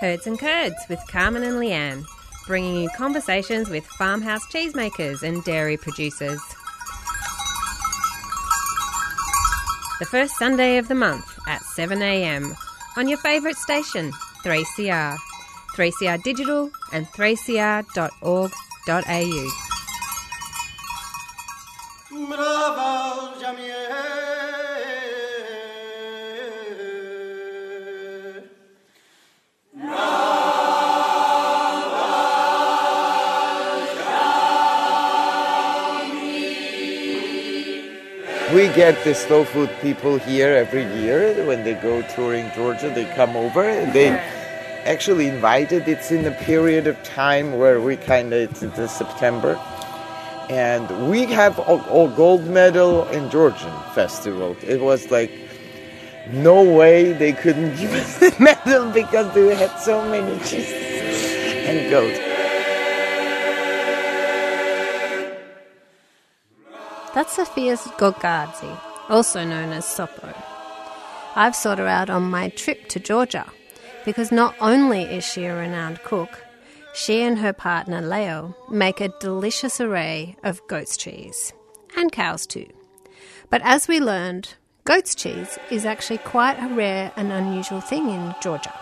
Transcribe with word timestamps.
Herds 0.00 0.26
and 0.26 0.38
Curds 0.38 0.76
with 0.88 0.98
Carmen 1.08 1.42
and 1.42 1.56
Leanne, 1.56 2.06
bringing 2.46 2.82
you 2.82 2.88
conversations 2.96 3.68
with 3.68 3.84
farmhouse 3.84 4.46
cheesemakers 4.46 5.22
and 5.22 5.44
dairy 5.44 5.76
producers. 5.76 6.40
The 9.98 10.06
first 10.06 10.38
Sunday 10.38 10.78
of 10.78 10.88
the 10.88 10.94
month 10.94 11.38
at 11.46 11.60
7am 11.60 12.56
on 12.96 13.08
your 13.08 13.18
favourite 13.18 13.56
station, 13.56 14.10
3CR, 14.42 15.18
3CR 15.76 16.22
Digital 16.22 16.70
and 16.94 17.06
3cr.org.au. 17.08 19.69
We 38.54 38.66
get 38.74 39.04
the 39.04 39.14
slow 39.14 39.44
food 39.44 39.70
people 39.80 40.18
here 40.18 40.56
every 40.56 40.82
year 41.00 41.46
when 41.46 41.62
they 41.62 41.74
go 41.74 42.02
touring 42.02 42.50
Georgia. 42.52 42.90
They 42.90 43.04
come 43.14 43.36
over. 43.36 43.62
They 43.62 44.08
actually 44.84 45.28
invited. 45.28 45.86
It's 45.86 46.10
in 46.10 46.26
a 46.26 46.32
period 46.32 46.88
of 46.88 47.00
time 47.04 47.58
where 47.58 47.80
we 47.80 47.96
kind 47.96 48.34
of 48.34 48.50
it's, 48.50 48.62
it's 48.62 48.92
September, 48.92 49.54
and 50.48 51.08
we 51.08 51.26
have 51.26 51.60
a, 51.60 51.74
a 51.74 52.12
gold 52.16 52.44
medal 52.46 53.06
in 53.10 53.30
Georgian 53.30 53.72
festival. 53.94 54.56
It 54.66 54.80
was 54.80 55.12
like 55.12 55.30
no 56.32 56.64
way 56.64 57.12
they 57.12 57.32
couldn't 57.32 57.76
give 57.80 57.92
us 57.92 58.18
the 58.18 58.34
medal 58.40 58.90
because 58.90 59.32
we 59.32 59.54
had 59.54 59.76
so 59.78 60.04
many 60.10 60.36
cheeses 60.40 60.72
and 61.68 61.88
goats. 61.88 62.29
That's 67.12 67.34
Sofia 67.34 67.76
Gorgadze, 67.76 68.80
also 69.08 69.44
known 69.44 69.72
as 69.72 69.84
Sopo. 69.84 70.32
I've 71.34 71.56
sought 71.56 71.78
her 71.78 71.88
out 71.88 72.08
on 72.08 72.30
my 72.30 72.50
trip 72.50 72.88
to 72.88 73.00
Georgia 73.00 73.46
because 74.04 74.30
not 74.30 74.54
only 74.60 75.02
is 75.02 75.24
she 75.24 75.44
a 75.44 75.56
renowned 75.56 76.02
cook, 76.04 76.44
she 76.94 77.22
and 77.22 77.38
her 77.38 77.52
partner 77.52 78.00
Leo 78.00 78.56
make 78.70 79.00
a 79.00 79.12
delicious 79.20 79.80
array 79.80 80.36
of 80.44 80.64
goat's 80.68 80.96
cheese, 80.96 81.52
and 81.96 82.12
cows 82.12 82.46
too. 82.46 82.66
But 83.48 83.62
as 83.62 83.88
we 83.88 83.98
learned, 83.98 84.54
goat's 84.84 85.16
cheese 85.16 85.58
is 85.70 85.84
actually 85.84 86.18
quite 86.18 86.58
a 86.62 86.72
rare 86.72 87.12
and 87.16 87.32
unusual 87.32 87.80
thing 87.80 88.08
in 88.08 88.34
Georgia. 88.40 88.74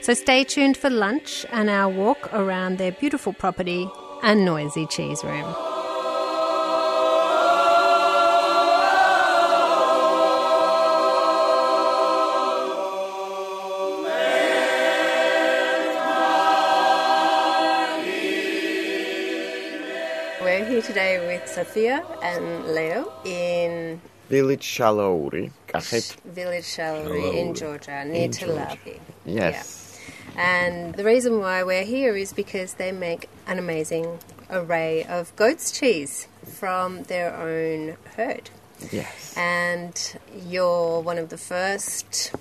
So 0.00 0.14
stay 0.14 0.44
tuned 0.44 0.76
for 0.78 0.88
lunch 0.88 1.44
and 1.52 1.68
our 1.68 1.90
walk 1.90 2.32
around 2.32 2.78
their 2.78 2.92
beautiful 2.92 3.34
property 3.34 3.90
and 4.22 4.44
noisy 4.44 4.86
cheese 4.86 5.22
room. 5.22 5.75
Here 20.66 20.82
today 20.82 21.26
with 21.26 21.48
Sophia 21.48 22.04
and 22.22 22.66
Leo 22.74 23.12
in 23.24 24.00
Village 24.28 24.64
Shalauri, 24.66 25.50
village 26.24 26.64
Shalari 26.64 27.34
in 27.36 27.54
Georgia, 27.54 28.04
near 28.04 28.24
In 28.24 28.30
Tel 28.32 28.48
Georgia. 28.48 28.76
Aviv. 28.84 29.00
Yes. 29.24 29.98
And 30.36 30.94
the 30.94 31.04
reason 31.04 31.38
why 31.40 31.62
we're 31.62 31.84
here 31.84 32.16
is 32.16 32.32
because 32.32 32.74
they 32.74 32.90
make 32.92 33.28
an 33.46 33.58
amazing 33.58 34.18
array 34.50 35.04
of 35.04 35.34
goat's 35.36 35.70
cheese 35.70 36.26
from 36.44 37.04
their 37.04 37.34
own 37.36 37.96
herd. 38.16 38.50
Yes. 38.90 39.34
And 39.36 40.16
you're 40.48 41.00
one 41.00 41.18
of 41.18 41.28
the 41.28 41.38
first 41.38 42.32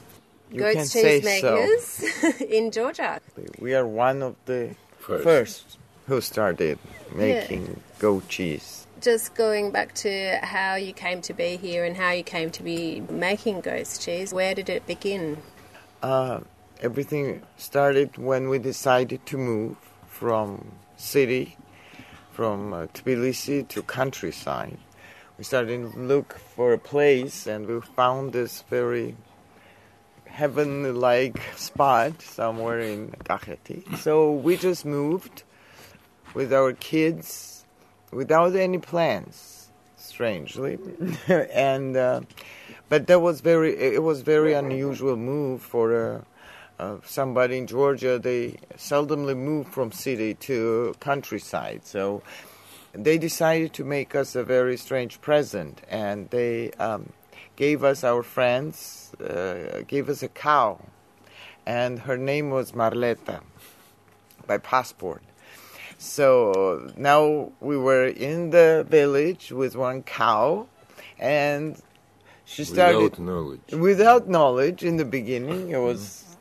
You 0.52 0.60
goat's 0.60 0.92
say 0.92 1.22
cheese 1.22 1.42
so. 1.42 1.56
makers 1.56 2.42
in 2.42 2.72
Georgia. 2.72 3.22
We 3.60 3.76
are 3.76 3.86
one 3.88 4.22
of 4.24 4.36
the 4.46 4.76
First. 4.98 5.24
first, 5.24 5.78
who 6.08 6.22
started 6.22 6.78
making 7.14 7.82
goat 8.00 8.28
cheese. 8.28 8.88
Just 9.02 9.36
going 9.36 9.72
back 9.72 9.94
to 9.96 10.40
how 10.42 10.76
you 10.76 10.94
came 10.94 11.22
to 11.22 11.34
be 11.34 11.58
here 11.58 11.84
and 11.84 11.96
how 11.98 12.12
you 12.12 12.24
came 12.24 12.50
to 12.52 12.64
be 12.64 13.02
making 13.10 13.62
goat's 13.62 13.98
cheese, 13.98 14.34
where 14.34 14.56
did 14.56 14.70
it 14.70 14.86
begin? 14.88 15.38
Uh, 16.02 16.40
everything 16.82 17.42
started 17.58 18.18
when 18.18 18.50
we 18.50 18.60
decided 18.60 19.26
to 19.26 19.38
move 19.38 19.78
from 20.08 20.72
city, 20.98 21.58
from 22.32 22.74
uh, 22.74 22.88
Tbilisi 22.88 23.68
to 23.68 23.82
countryside. 23.82 24.78
We 25.38 25.44
started 25.44 25.92
to 25.92 26.00
look 26.00 26.38
for 26.56 26.72
a 26.74 26.78
place, 26.78 27.46
and 27.46 27.68
we 27.68 27.82
found 27.82 28.32
this 28.32 28.62
very 28.70 29.16
heaven-like 30.26 31.42
spot 31.56 32.22
somewhere 32.22 32.80
in 32.80 33.12
Kakheti. 33.24 33.98
So 33.98 34.32
we 34.32 34.58
just 34.58 34.86
moved 34.86 35.44
with 36.36 36.54
our 36.54 36.74
kids 36.74 37.66
without 38.12 38.56
any 38.56 38.78
plans, 38.78 39.72
strangely, 39.98 40.78
and 41.28 41.98
uh, 41.98 42.22
but 42.90 43.08
that 43.08 43.22
was 43.22 43.42
very 43.42 43.76
it 43.76 44.04
was 44.04 44.22
very 44.22 44.54
unusual 44.54 45.16
move 45.16 45.62
for 45.62 45.96
uh, 45.96 46.22
uh, 46.84 46.98
somebody 47.04 47.58
in 47.58 47.66
Georgia. 47.66 48.20
They 48.20 48.58
seldomly 48.78 49.36
move 49.36 49.68
from 49.68 49.92
city 49.92 50.36
to 50.36 50.96
countryside, 51.00 51.86
so 51.86 52.22
they 52.94 53.18
decided 53.18 53.74
to 53.74 53.84
make 53.84 54.14
us 54.14 54.36
a 54.36 54.44
very 54.44 54.78
strange 54.78 55.22
present, 55.22 55.82
and 55.90 56.30
they 56.30 56.72
um, 56.74 57.12
gave 57.56 57.84
us 57.84 58.04
our 58.04 58.24
friends 58.24 59.14
uh, 59.22 59.84
gave 59.88 60.10
us 60.10 60.22
a 60.22 60.28
cow, 60.28 60.80
and 61.66 62.00
her 62.00 62.18
name 62.18 62.50
was 62.50 62.74
Marleta 62.74 63.42
by 64.46 64.58
passport. 64.58 65.24
So 66.06 66.92
now 66.96 67.52
we 67.60 67.78
were 67.78 68.06
in 68.06 68.52
the 68.52 68.86
village 68.88 69.52
with 69.52 69.76
one 69.76 70.04
cow, 70.04 70.68
and 71.18 71.82
she 72.46 72.64
started 72.64 73.18
Without 73.18 73.20
knowledge. 73.20 73.72
without 73.72 74.30
knowledge 74.30 74.84
in 74.84 74.98
the 74.98 75.04
beginning. 75.04 75.72
It 75.72 75.80
was 75.80 76.38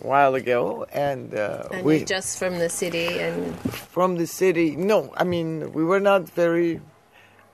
a 0.00 0.06
while 0.06 0.34
ago, 0.34 0.86
and, 0.90 1.34
uh, 1.34 1.68
And 1.70 1.84
we 1.84 1.98
you're 1.98 2.06
just 2.06 2.38
from 2.38 2.58
the 2.58 2.70
city 2.70 3.20
and 3.20 3.54
from 3.94 4.16
the 4.16 4.26
city. 4.26 4.74
No, 4.74 5.12
I 5.18 5.24
mean 5.24 5.72
we 5.74 5.84
were 5.84 6.00
not 6.00 6.26
very 6.30 6.80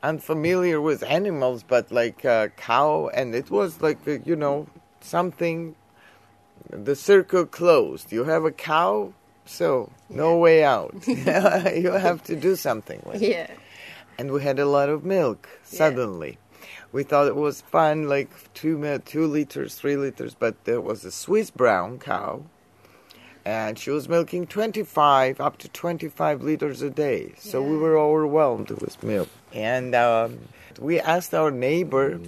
unfamiliar 0.05 0.81
with 0.81 1.03
animals, 1.03 1.65
but 1.67 1.91
like 1.91 2.25
a 2.25 2.53
cow, 2.56 3.11
and 3.12 3.35
it 3.35 3.50
was 3.50 3.83
like 3.83 3.99
uh, 4.06 4.19
you 4.25 4.37
know 4.37 4.69
something. 5.00 5.75
The 6.71 6.95
circle 6.95 7.45
closed. 7.47 8.12
You 8.12 8.25
have 8.25 8.45
a 8.45 8.53
cow, 8.53 9.15
so 9.49 9.91
no 10.09 10.37
way 10.37 10.63
out. 10.63 10.95
you 11.07 11.91
have 11.93 12.23
to 12.25 12.37
do 12.37 12.57
something 12.57 13.03
with 13.05 13.23
it 13.23 13.31
yeah. 13.31 13.51
and 14.19 14.31
we 14.31 14.43
had 14.43 14.59
a 14.59 14.67
lot 14.67 14.89
of 14.89 15.05
milk 15.05 15.49
suddenly. 15.65 16.39
We 16.91 17.03
thought 17.03 17.27
it 17.27 17.37
was 17.37 17.61
fun, 17.61 18.09
like 18.09 18.31
two 18.55 18.99
two 19.05 19.27
liters, 19.27 19.75
three 19.75 19.97
liters, 19.97 20.35
but 20.35 20.65
there 20.65 20.81
was 20.81 21.05
a 21.05 21.11
Swiss 21.11 21.51
brown 21.51 21.99
cow, 21.99 22.45
and 23.45 23.79
she 23.79 23.91
was 23.91 24.09
milking 24.09 24.47
25 24.47 25.41
up 25.41 25.59
to 25.59 25.69
25 25.69 26.43
liters 26.43 26.81
a 26.81 26.89
day. 26.89 27.35
So 27.39 27.63
we 27.63 27.77
were 27.77 27.99
overwhelmed 27.99 28.71
with 28.71 29.03
milk, 29.03 29.29
and 29.53 29.95
um, 29.95 30.39
we 30.81 30.99
asked 30.99 31.35
our 31.35 31.51
neighbor 31.51 32.21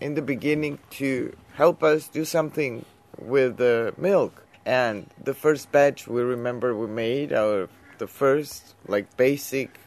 in 0.00 0.14
the 0.14 0.22
beginning 0.22 0.78
to 0.90 1.36
help 1.54 1.82
us 1.82 2.08
do 2.08 2.24
something 2.24 2.84
with 3.18 3.56
the 3.56 3.94
milk. 3.96 4.44
And 4.66 5.06
the 5.22 5.34
first 5.34 5.72
batch 5.72 6.06
we 6.06 6.22
remember 6.22 6.74
we 6.74 6.86
made 6.86 7.32
our 7.32 7.68
the 7.98 8.06
first 8.06 8.74
like 8.86 9.16
basic 9.16 9.78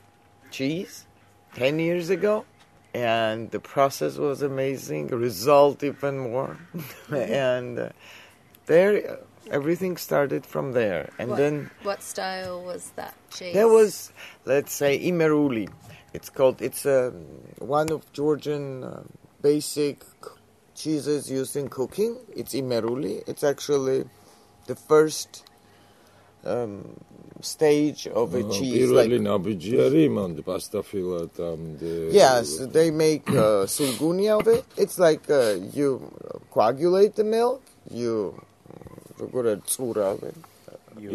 cheese 0.51 1.05
10 1.55 1.79
years 1.79 2.09
ago. 2.09 2.45
And 2.93 3.49
the 3.51 3.59
process 3.59 4.17
was 4.17 4.41
amazing 4.41 5.07
result 5.07 5.81
even 5.83 6.19
more. 6.19 6.57
And 7.09 7.79
uh, 7.79 7.89
there 8.65 9.19
everything 9.49 9.95
started 9.97 10.45
from 10.45 10.73
there. 10.73 11.09
And 11.17 11.29
What, 11.29 11.37
then 11.37 11.69
what 11.83 12.01
style 12.03 12.63
was 12.63 12.91
that 12.95 13.15
cheese? 13.31 13.53
there 13.53 13.67
was 13.69 14.11
let's 14.45 14.73
say 14.73 14.99
imeruli. 14.99 15.69
It's 16.13 16.29
called 16.29 16.61
it's 16.61 16.85
um 16.85 17.13
one 17.59 17.89
of 17.91 18.11
georgian 18.11 18.83
uh, 18.83 19.03
basic 19.41 20.03
cheeses 20.75 21.31
used 21.31 21.55
in 21.55 21.69
cooking. 21.69 22.17
It's 22.35 22.53
imeruli. 22.53 23.23
It's 23.27 23.43
actually 23.43 24.03
the 24.66 24.74
first 24.74 25.44
um, 26.44 26.72
stage 27.40 28.06
of 28.20 28.34
a 28.34 28.42
cheese 28.56 28.90
like 28.90 29.08
პირველი 29.10 29.18
ნაბიჯი 29.28 29.72
არის 29.86 30.08
მანდ 30.18 30.36
პასტაფილად 30.48 31.34
ამდე 31.50 31.94
Yes, 32.24 32.46
they 32.76 32.88
make 33.04 33.26
uh, 33.30 33.66
sulgunia 33.76 34.34
of 34.40 34.46
it. 34.56 34.64
It's 34.82 34.98
like 35.06 35.24
uh, 35.30 35.42
you 35.78 35.88
coagulate 36.54 37.14
the 37.20 37.26
milk, 37.36 37.60
you 38.02 38.14
როგორ 39.20 39.46
წურავენ. 39.72 40.36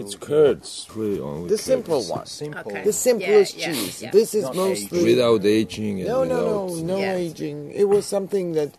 It's 0.02 0.14
curds, 0.14 0.70
really 0.96 1.20
only 1.28 1.48
The 1.50 1.56
curds. 1.58 1.64
simple 1.74 2.02
one. 2.16 2.26
Simple. 2.28 2.72
Okay. 2.72 2.84
The 2.90 2.94
simplest 2.94 3.54
Yeah, 3.58 3.62
yeah, 3.62 3.74
cheese. 3.74 3.96
yeah. 4.04 4.12
This 4.18 4.30
is 4.40 4.44
Not 4.50 4.56
mostly 4.64 5.02
Without 5.10 5.44
aging 5.44 5.96
and 6.02 6.08
No, 6.14 6.20
no, 6.24 6.38
without... 6.38 6.86
no, 6.86 6.94
no 6.94 6.98
Yeah. 7.00 7.16
aging. 7.26 7.58
It 7.82 7.88
was 7.94 8.04
something 8.16 8.48
that, 8.60 8.72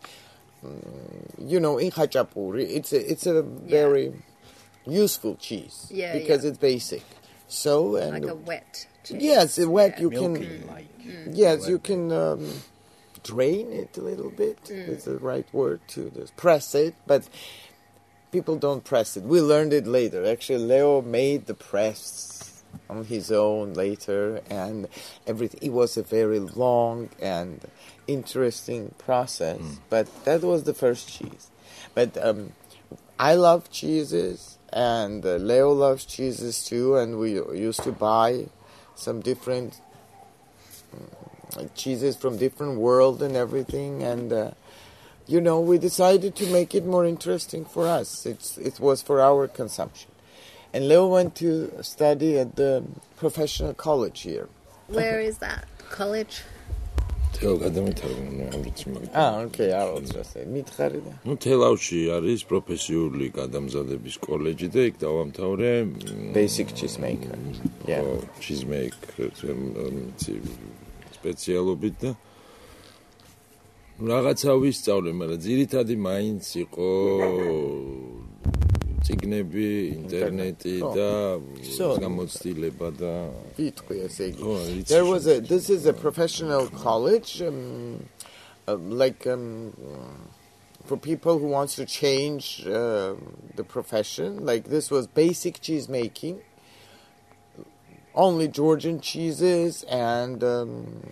mm, 0.64 1.50
you 1.52 1.58
know, 1.64 1.74
in 1.84 1.90
Khachapuri, 1.90 2.64
it's 2.78 2.92
a, 2.92 3.00
it's 3.12 3.26
a 3.26 3.42
very 3.78 4.04
useful 4.87 5.35
cheese 5.35 5.87
Yeah, 5.91 6.13
because 6.13 6.43
yeah. 6.43 6.49
it's 6.49 6.57
basic. 6.57 7.03
So 7.47 7.95
and 7.95 8.11
Like 8.11 8.31
a 8.31 8.35
wet 8.35 8.87
cheese. 9.03 9.21
yes, 9.21 9.57
it 9.57 9.67
wet. 9.67 9.93
Yeah. 9.95 10.01
You 10.01 10.09
Milky, 10.09 10.45
can 10.47 10.67
like. 10.67 10.87
yes, 11.31 11.67
you 11.67 11.79
can 11.79 12.11
um, 12.11 12.51
drain 13.23 13.71
it 13.71 13.97
a 13.97 14.01
little 14.01 14.29
bit. 14.31 14.61
Mm. 14.65 14.87
It's 14.89 15.05
the 15.05 15.17
right 15.17 15.47
word 15.53 15.79
to 15.89 16.09
this. 16.09 16.31
press 16.35 16.75
it, 16.75 16.95
but 17.05 17.27
people 18.31 18.57
don't 18.57 18.83
press 18.83 19.15
it. 19.17 19.23
We 19.23 19.39
learned 19.41 19.71
it 19.73 19.87
later. 19.87 20.25
Actually, 20.25 20.59
Leo 20.65 21.01
made 21.01 21.45
the 21.45 21.53
press 21.53 22.61
on 22.89 23.05
his 23.05 23.31
own 23.31 23.73
later, 23.73 24.41
and 24.49 24.87
everything. 25.25 25.59
It 25.63 25.71
was 25.71 25.95
a 25.97 26.03
very 26.03 26.39
long 26.39 27.09
and 27.21 27.61
interesting 28.07 28.93
process, 28.97 29.59
but 29.89 30.07
that 30.25 30.41
was 30.41 30.63
the 30.63 30.73
first 30.73 31.07
cheese. 31.09 31.49
But 31.95 32.17
um, 32.23 32.51
I 33.17 33.33
love 33.35 33.71
cheeses, 33.71 34.56
and 34.73 35.25
uh, 35.25 35.35
Leo 35.35 35.71
loves 35.71 36.05
cheeses 36.05 36.63
too, 36.63 36.95
and 36.97 37.19
we 37.19 37.33
used 37.33 37.83
to 37.83 37.91
buy 37.91 38.45
some 38.95 39.21
different 39.21 39.79
mm, 40.95 41.69
cheeses 41.75 42.15
from 42.15 42.37
different 42.37 42.79
world 42.79 43.21
and 43.21 43.35
everything, 43.35 44.03
and. 44.03 44.33
Uh, 44.33 44.51
you 45.29 45.41
know, 45.41 45.59
we 45.59 45.77
decided 45.77 46.35
to 46.37 46.45
make 46.47 46.73
it 46.73 46.85
more 46.85 47.05
interesting 47.05 47.65
for 47.65 47.85
us. 47.85 48.25
It's 48.25 48.57
it 48.57 48.79
was 48.79 49.01
for 49.01 49.19
our 49.21 49.47
consumption. 49.47 50.09
And 50.73 50.87
Leo 50.87 51.07
went 51.07 51.35
to 51.35 51.71
study 51.81 52.37
at 52.39 52.55
the 52.55 52.83
professional 53.17 53.73
college 53.73 54.21
here. 54.21 54.47
Where 54.87 55.19
is 55.19 55.39
that? 55.39 55.65
College? 55.89 56.43
თელ 57.37 57.55
გადამეთარგმნა 57.61 58.45
ამ 58.49 58.61
რიცხვი. 58.65 59.09
Ah, 59.13 59.45
okay, 59.45 59.69
I 59.69 59.83
will 59.85 60.01
just 60.01 60.33
say. 60.33 60.43
მითხარი 60.49 60.99
და 61.05 61.13
ნუ 61.27 61.33
თელავში 61.45 61.99
არის 62.17 62.41
პროფესიული 62.49 63.25
გადამზადების 63.39 64.15
კოლეჯი 64.25 64.67
და 64.73 64.81
იქ 64.89 64.95
დავამთავრე 65.05 65.71
basic 66.33 66.73
cheese 66.73 66.97
maker. 66.97 67.37
Yeah. 67.85 68.01
cheesemaker 68.41 69.29
სპეციალობით 71.17 71.95
და 72.01 72.11
რაღაცა 73.97 74.51
ვისწავლე, 74.61 75.09
მაგრამ 75.17 75.39
ძირითადი 75.41 75.95
მაინც 75.97 76.45
იყო 76.63 76.89
ინტერნეტი 79.07 80.73
და 80.95 81.09
გამოცდილება 82.03 82.89
და 82.99 83.13
იტყვი 83.67 83.99
ესე 84.07 84.29
იგი. 84.33 84.83
There 84.91 85.05
was 85.05 85.27
a 85.27 85.39
this 85.39 85.69
is 85.69 85.85
a 85.85 85.93
professional 85.93 86.67
college 86.67 87.41
um, 87.41 88.05
um, 88.67 88.91
like 88.91 89.27
um, 89.27 89.73
for 90.85 90.97
people 90.97 91.39
who 91.39 91.47
wants 91.47 91.75
to 91.75 91.85
change 91.85 92.65
uh, 92.65 93.15
the 93.55 93.63
profession. 93.63 94.45
Like 94.45 94.65
this 94.65 94.91
was 94.91 95.07
basic 95.07 95.61
cheese 95.61 95.87
making, 95.87 96.41
only 98.13 98.47
Georgian 98.47 98.99
cheeses 98.99 99.83
and 99.83 100.43
um, 100.43 101.03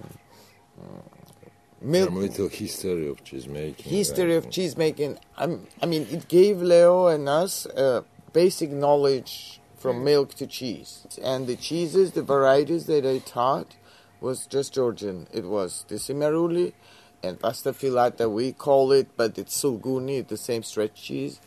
milk 1.86 2.10
some 2.10 2.20
little 2.20 2.50
history 2.50 3.08
of 3.08 3.24
cheesemaking. 3.24 3.82
history 3.82 4.36
of 4.36 4.50
cheese 4.50 4.76
making. 4.78 5.18
I'm, 5.38 5.68
I 5.82 5.86
mean, 5.86 6.08
it 6.10 6.28
gave 6.28 6.62
Leo 6.62 7.08
and 7.08 7.30
us 7.30 7.66
uh, 7.68 8.02
basic 8.34 8.72
knowledge 8.72 9.60
from 9.78 10.04
milk 10.04 10.34
to 10.36 10.48
cheese. 10.48 11.06
And 11.24 11.48
the 11.48 11.56
cheeses, 11.56 12.14
the 12.14 12.24
varieties 12.24 12.88
that 12.88 13.06
I 13.06 13.20
taught, 13.20 13.76
was 14.20 14.48
just 14.48 14.74
Georgian. 14.74 15.28
It 15.32 15.46
was 15.46 15.86
the 15.88 15.96
Simaruli 15.96 16.74
and 17.22 17.40
pasta 17.40 17.72
filata, 17.72 18.30
we 18.30 18.52
call 18.52 18.92
it, 18.92 19.10
but 19.16 19.38
it's 19.38 19.62
sulguni, 19.62 20.28
the 20.28 20.38
same 20.38 20.64
stretch 20.64 20.96
cheese. 20.96 21.40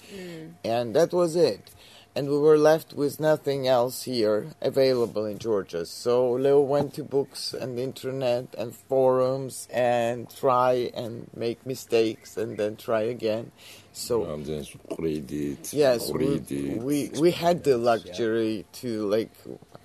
And 0.65 0.95
that 0.95 1.13
was 1.13 1.37
it 1.37 1.71
and 2.19 2.29
we 2.29 2.37
were 2.37 2.59
left 2.59 2.95
with 2.95 3.21
nothing 3.21 3.69
else 3.69 4.03
here 4.03 4.49
available 4.61 5.25
in 5.25 5.39
Georgia. 5.39 5.87
So 5.87 6.33
Leo 6.33 6.61
went 6.61 6.95
to 6.95 7.05
books 7.05 7.55
and 7.55 7.79
internet 7.79 8.47
and 8.59 8.75
forums 8.75 9.69
and 9.73 10.29
try 10.29 10.91
and 10.97 11.31
make 11.37 11.65
mistakes 11.65 12.37
and 12.37 12.59
then 12.59 12.75
try 12.75 13.03
again. 13.03 13.53
So 13.93 14.25
and 14.25 14.45
then 14.45 14.67
read 14.99 15.31
it. 15.31 15.73
Yes, 15.73 16.11
read 16.11 16.51
we, 16.51 16.57
it. 16.57 16.83
we 16.83 17.21
we 17.21 17.31
had 17.31 17.63
the 17.63 17.79
luxury 17.79 18.57
yeah. 18.57 18.81
to 18.81 18.91
like 19.07 19.31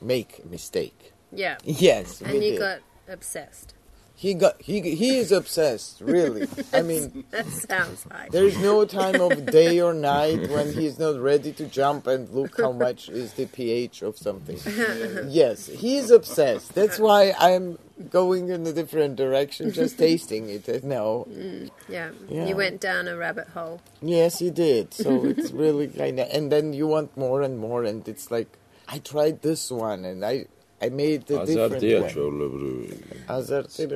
make 0.02 0.42
a 0.44 0.48
mistake. 0.48 1.14
Yeah. 1.32 1.58
Yes, 1.66 2.20
and 2.22 2.34
you 2.34 2.58
did. 2.58 2.60
got 2.60 2.80
obsessed 3.08 3.76
he 4.15 4.33
got 4.33 4.62
he 4.62 4.80
he 4.95 5.18
is 5.18 5.31
obsessed. 5.31 6.00
Really, 6.01 6.48
I 6.74 6.81
mean. 6.81 7.24
That 7.31 7.48
sounds 7.48 8.06
like. 8.10 8.31
There 8.31 8.45
is 8.45 8.57
no 8.60 8.86
time 8.86 9.19
of 9.19 9.45
day 9.48 9.80
or 9.81 9.94
night 9.94 10.50
when 10.50 10.74
he 10.74 10.86
is 10.86 11.00
not 11.00 11.19
ready 11.19 11.51
to 11.54 11.65
jump 11.65 12.07
and 12.07 12.30
look 12.30 12.60
how 12.60 12.71
much 12.71 13.10
is 13.10 13.33
the 13.33 13.45
pH 13.48 14.01
of 14.01 14.18
something. 14.18 14.57
yes, 15.30 15.68
he 15.68 15.98
is 15.98 16.12
obsessed. 16.12 16.74
That's 16.74 17.00
why 17.00 17.33
I'm 17.39 17.77
going 18.10 18.50
in 18.50 18.65
a 18.65 18.74
different 18.74 19.15
direction, 19.15 19.71
just 19.71 19.98
tasting 19.98 20.50
it. 20.50 20.83
No, 20.83 21.27
Yeah. 21.30 22.10
Mm, 22.10 22.13
yeah. 22.30 22.45
You 22.45 22.56
went 22.56 22.81
down 22.81 23.07
a 23.07 23.15
rabbit 23.18 23.48
hole. 23.50 23.81
yes, 24.01 24.39
he 24.39 24.50
did. 24.50 24.94
So 24.94 25.25
it's 25.31 25.51
really 25.51 25.88
kind 25.88 26.19
of, 26.19 26.27
and 26.31 26.51
then 26.51 26.74
you 26.74 26.88
want 26.88 27.15
more 27.18 27.42
and 27.42 27.57
more, 27.60 27.83
and 27.83 28.07
it's 28.07 28.31
like 28.31 28.57
I 28.88 29.00
tried 29.00 29.42
this 29.42 29.71
one 29.71 30.06
and 30.06 30.24
I 30.25 30.45
I 30.84 30.90
made 30.90 31.28
the 31.28 31.46
different 31.46 31.82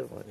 one. 0.09 0.23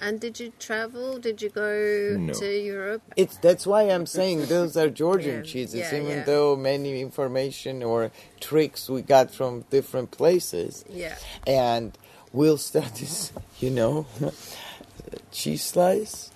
And 0.00 0.20
did 0.20 0.38
you 0.40 0.52
travel? 0.58 1.18
Did 1.18 1.40
you 1.40 1.48
go 1.48 2.16
no. 2.18 2.34
to 2.34 2.62
Europe? 2.62 3.02
It's 3.16 3.38
that's 3.38 3.66
why 3.66 3.84
I'm 3.84 4.04
saying 4.04 4.46
those 4.46 4.76
are 4.76 4.90
Georgian 4.90 5.36
yeah. 5.36 5.50
cheeses, 5.50 5.80
yeah, 5.80 5.96
even 5.96 6.18
yeah. 6.18 6.24
though 6.24 6.54
many 6.54 7.00
information 7.00 7.82
or 7.82 8.10
tricks 8.40 8.90
we 8.90 9.00
got 9.00 9.30
from 9.30 9.62
different 9.70 10.10
places. 10.10 10.84
Yeah. 10.90 11.16
And 11.46 11.96
we'll 12.30 12.58
start 12.58 12.96
this, 12.96 13.32
you 13.60 13.70
know, 13.70 14.06
cheese 15.32 15.62
slice 15.62 16.31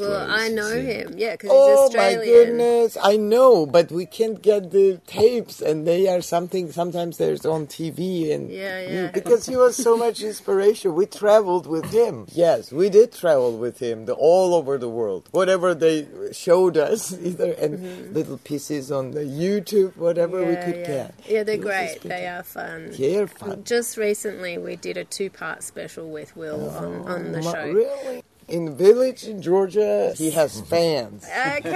well, 0.00 0.30
I 0.30 0.48
know 0.48 0.68
see. 0.70 0.80
him. 0.82 1.14
Yeah, 1.16 1.32
because 1.32 1.50
Oh 1.52 1.86
he's 1.88 1.96
my 1.96 2.06
Australian. 2.16 2.46
goodness, 2.46 2.96
I 3.02 3.16
know, 3.16 3.66
but 3.66 3.90
we 3.90 4.06
can't 4.06 4.40
get 4.42 4.70
the 4.70 5.00
tapes, 5.06 5.60
and 5.60 5.86
they 5.86 6.08
are 6.08 6.20
something. 6.20 6.70
Sometimes 6.72 7.18
there's 7.18 7.44
on 7.46 7.66
TV, 7.66 8.32
and 8.32 8.50
Yeah, 8.50 8.80
yeah. 8.80 9.10
because 9.12 9.46
he 9.46 9.56
was 9.56 9.76
so 9.76 9.96
much 9.96 10.22
inspiration. 10.22 10.94
We 10.94 11.06
traveled 11.06 11.66
with 11.66 11.86
him. 11.92 12.26
Yes, 12.32 12.72
we 12.72 12.88
did 12.90 13.12
travel 13.12 13.56
with 13.58 13.78
him, 13.78 14.06
the, 14.06 14.14
all 14.14 14.54
over 14.54 14.78
the 14.78 14.88
world. 14.88 15.28
Whatever 15.32 15.74
they 15.74 16.06
showed 16.32 16.76
us, 16.76 17.12
either 17.30 17.52
and 17.52 18.14
little 18.14 18.38
pieces 18.38 18.90
on 18.92 19.10
the 19.12 19.20
YouTube, 19.24 19.96
whatever 19.96 20.38
we 20.40 20.46
Mm-hmm. 20.56 20.70
Could 20.70 20.80
yeah. 20.80 20.86
get. 20.86 21.14
Yeah, 21.28 21.42
they're 21.42 21.58
great. 21.58 22.00
They 22.02 22.26
are 22.26 22.42
fun. 22.42 22.90
They're 22.96 23.26
fun. 23.26 23.64
Just 23.64 23.96
recently, 23.96 24.56
we 24.58 24.76
did 24.76 24.96
a 24.96 25.04
two-part 25.04 25.62
special 25.62 26.08
with 26.10 26.34
Will 26.36 26.70
on, 26.70 27.06
on 27.08 27.32
the 27.32 27.42
Ma- 27.42 27.52
show. 27.52 27.68
Really? 27.72 28.22
In 28.48 28.66
the 28.66 28.70
village 28.70 29.24
in 29.24 29.42
Georgia, 29.42 30.14
he 30.16 30.30
has 30.30 30.60
fans. 30.60 31.24
Okay. 31.24 31.64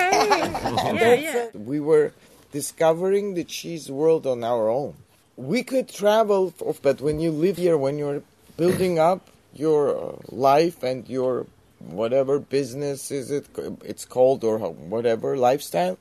yeah, 0.95 1.15
yeah. 1.15 1.47
We 1.55 1.81
were 1.81 2.13
discovering 2.53 3.35
the 3.35 3.45
cheese 3.45 3.91
world 3.91 4.27
on 4.27 4.45
our 4.45 4.69
own. 4.69 4.95
We 5.37 5.63
could 5.65 5.89
travel, 5.89 6.55
but 6.83 7.01
when 7.01 7.19
you 7.19 7.33
live 7.33 7.57
here, 7.57 7.77
when 7.77 7.99
you're 7.99 8.23
building 8.57 8.99
up 9.11 9.29
your 9.53 9.97
uh, 9.97 10.17
life 10.29 10.83
and 10.85 11.09
your 11.09 11.47
whatever 11.81 12.39
business 12.39 13.11
is 13.11 13.31
it 13.31 13.47
it's 13.83 14.05
called 14.05 14.45
or 14.45 14.59
whatever 14.59 15.37
lifestyle, 15.37 15.99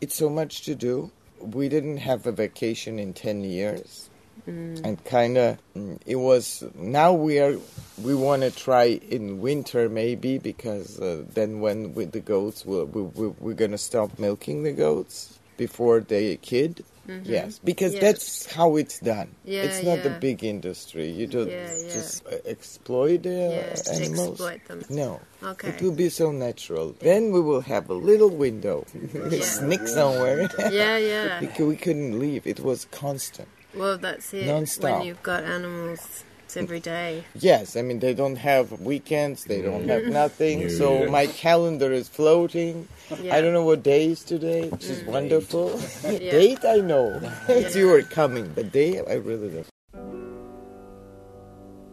it's 0.00 0.14
so 0.14 0.28
much 0.28 0.62
to 0.62 0.74
do. 0.74 1.10
We 1.40 1.68
didn't 1.68 1.98
have 1.98 2.26
a 2.26 2.32
vacation 2.32 2.98
in 2.98 3.12
10 3.12 3.42
years. 3.42 4.08
And 4.46 5.02
kind 5.04 5.36
of, 5.38 5.58
it 6.06 6.16
was. 6.16 6.62
Now 6.74 7.12
we 7.12 7.38
are, 7.40 7.56
we 8.02 8.14
want 8.14 8.42
to 8.42 8.50
try 8.50 8.84
in 8.84 9.40
winter 9.40 9.88
maybe 9.88 10.38
because 10.38 11.00
uh, 11.00 11.24
then 11.34 11.60
when 11.60 11.94
with 11.94 12.12
the 12.12 12.20
goats, 12.20 12.64
we'll, 12.64 12.86
we, 12.86 13.02
we, 13.02 13.28
we're 13.40 13.54
gonna 13.54 13.78
stop 13.78 14.18
milking 14.18 14.62
the 14.62 14.72
goats 14.72 15.38
before 15.56 16.00
they 16.00 16.36
kid. 16.36 16.84
Yes, 17.22 17.60
because 17.60 17.92
Yes. 17.94 18.02
that's 18.02 18.52
how 18.52 18.74
it's 18.74 18.98
done. 18.98 19.28
Yeah, 19.44 19.62
it's 19.62 19.82
not 19.84 20.04
a 20.04 20.18
big 20.18 20.42
industry. 20.42 21.08
You 21.08 21.28
don't 21.28 21.48
Yeah, 21.48 21.72
yeah. 21.72 21.92
just 21.92 22.26
uh, 22.26 22.34
exploit 22.44 23.24
uh, 23.24 23.30
Yeah, 23.30 23.76
animals. 23.94 24.40
exploit 24.40 24.64
them. 24.66 24.82
No. 24.90 25.20
Okay. 25.40 25.68
It 25.68 25.82
will 25.82 25.92
be 25.94 26.08
so 26.08 26.32
natural. 26.32 26.96
Then 26.98 27.30
we 27.30 27.40
will 27.40 27.60
have 27.60 27.88
a 27.90 27.94
little 27.94 28.30
window, 28.30 28.84
sneak 29.40 29.86
somewhere. 29.86 30.50
Yeah, 30.58 30.96
yeah. 30.98 31.40
we 31.64 31.76
couldn't 31.76 32.18
leave. 32.18 32.44
It 32.44 32.58
was 32.58 32.86
constant. 32.90 33.48
Well, 33.76 33.98
that's 33.98 34.34
it. 34.34 34.46
Non-stop. 34.46 34.98
When 34.98 35.06
you've 35.06 35.22
got 35.22 35.44
animals 35.44 36.24
works 36.56 36.58
every 36.62 36.80
day. 36.80 37.24
Yes, 37.34 37.76
I 37.76 37.82
mean 37.82 38.00
they 38.00 38.14
don't 38.14 38.36
have 38.36 38.80
weekends, 38.80 39.44
they 39.44 39.60
don't 39.62 39.88
have 39.88 40.02
mm. 40.02 40.12
nothing. 40.12 40.62
Yeah. 40.62 40.68
So 40.68 41.10
my 41.10 41.26
calendar 41.26 41.92
is 41.92 42.08
floating. 42.08 42.88
Yeah. 43.22 43.36
I 43.36 43.40
don't 43.40 43.52
know 43.52 43.64
what 43.64 43.82
day 43.82 44.06
is 44.06 44.24
today, 44.24 44.68
which 44.68 44.84
is 44.84 45.02
mm. 45.02 45.06
wonderful. 45.06 45.80
Yeah. 46.06 46.30
Date 46.30 46.64
I 46.64 46.76
know. 46.76 47.20
you 47.74 47.88
were 47.88 48.02
coming, 48.02 48.52
but 48.54 48.70
day 48.72 49.04
I 49.04 49.14
really 49.14 49.50
don't. 49.50 49.66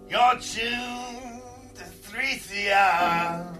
You're 0.09 0.37
tuned 0.39 1.41
to 1.75 1.83
3CR 1.83 3.57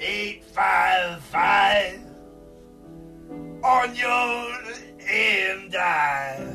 855 0.00 2.00
on 3.62 3.94
your 3.94 4.95
AM 5.08 5.70
dial. 5.70 6.48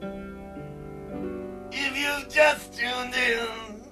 Uh, 0.00 0.08
if 1.72 1.96
you've 1.96 2.28
just 2.28 2.72
tuned 2.74 3.14
in 3.14 3.82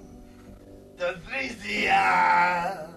to 0.97 1.19
3CR, 1.27 1.89
uh, 1.91 2.87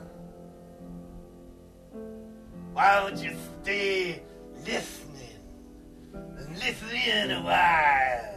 why 2.72 3.00
don't 3.00 3.18
you 3.18 3.34
stay 3.62 4.22
listening 4.64 5.40
and 6.14 6.58
listening 6.58 7.30
a 7.32 7.42
while? 7.42 8.36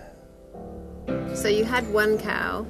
So 1.35 1.47
you 1.47 1.63
had 1.63 1.87
one 1.93 2.17
cow 2.17 2.65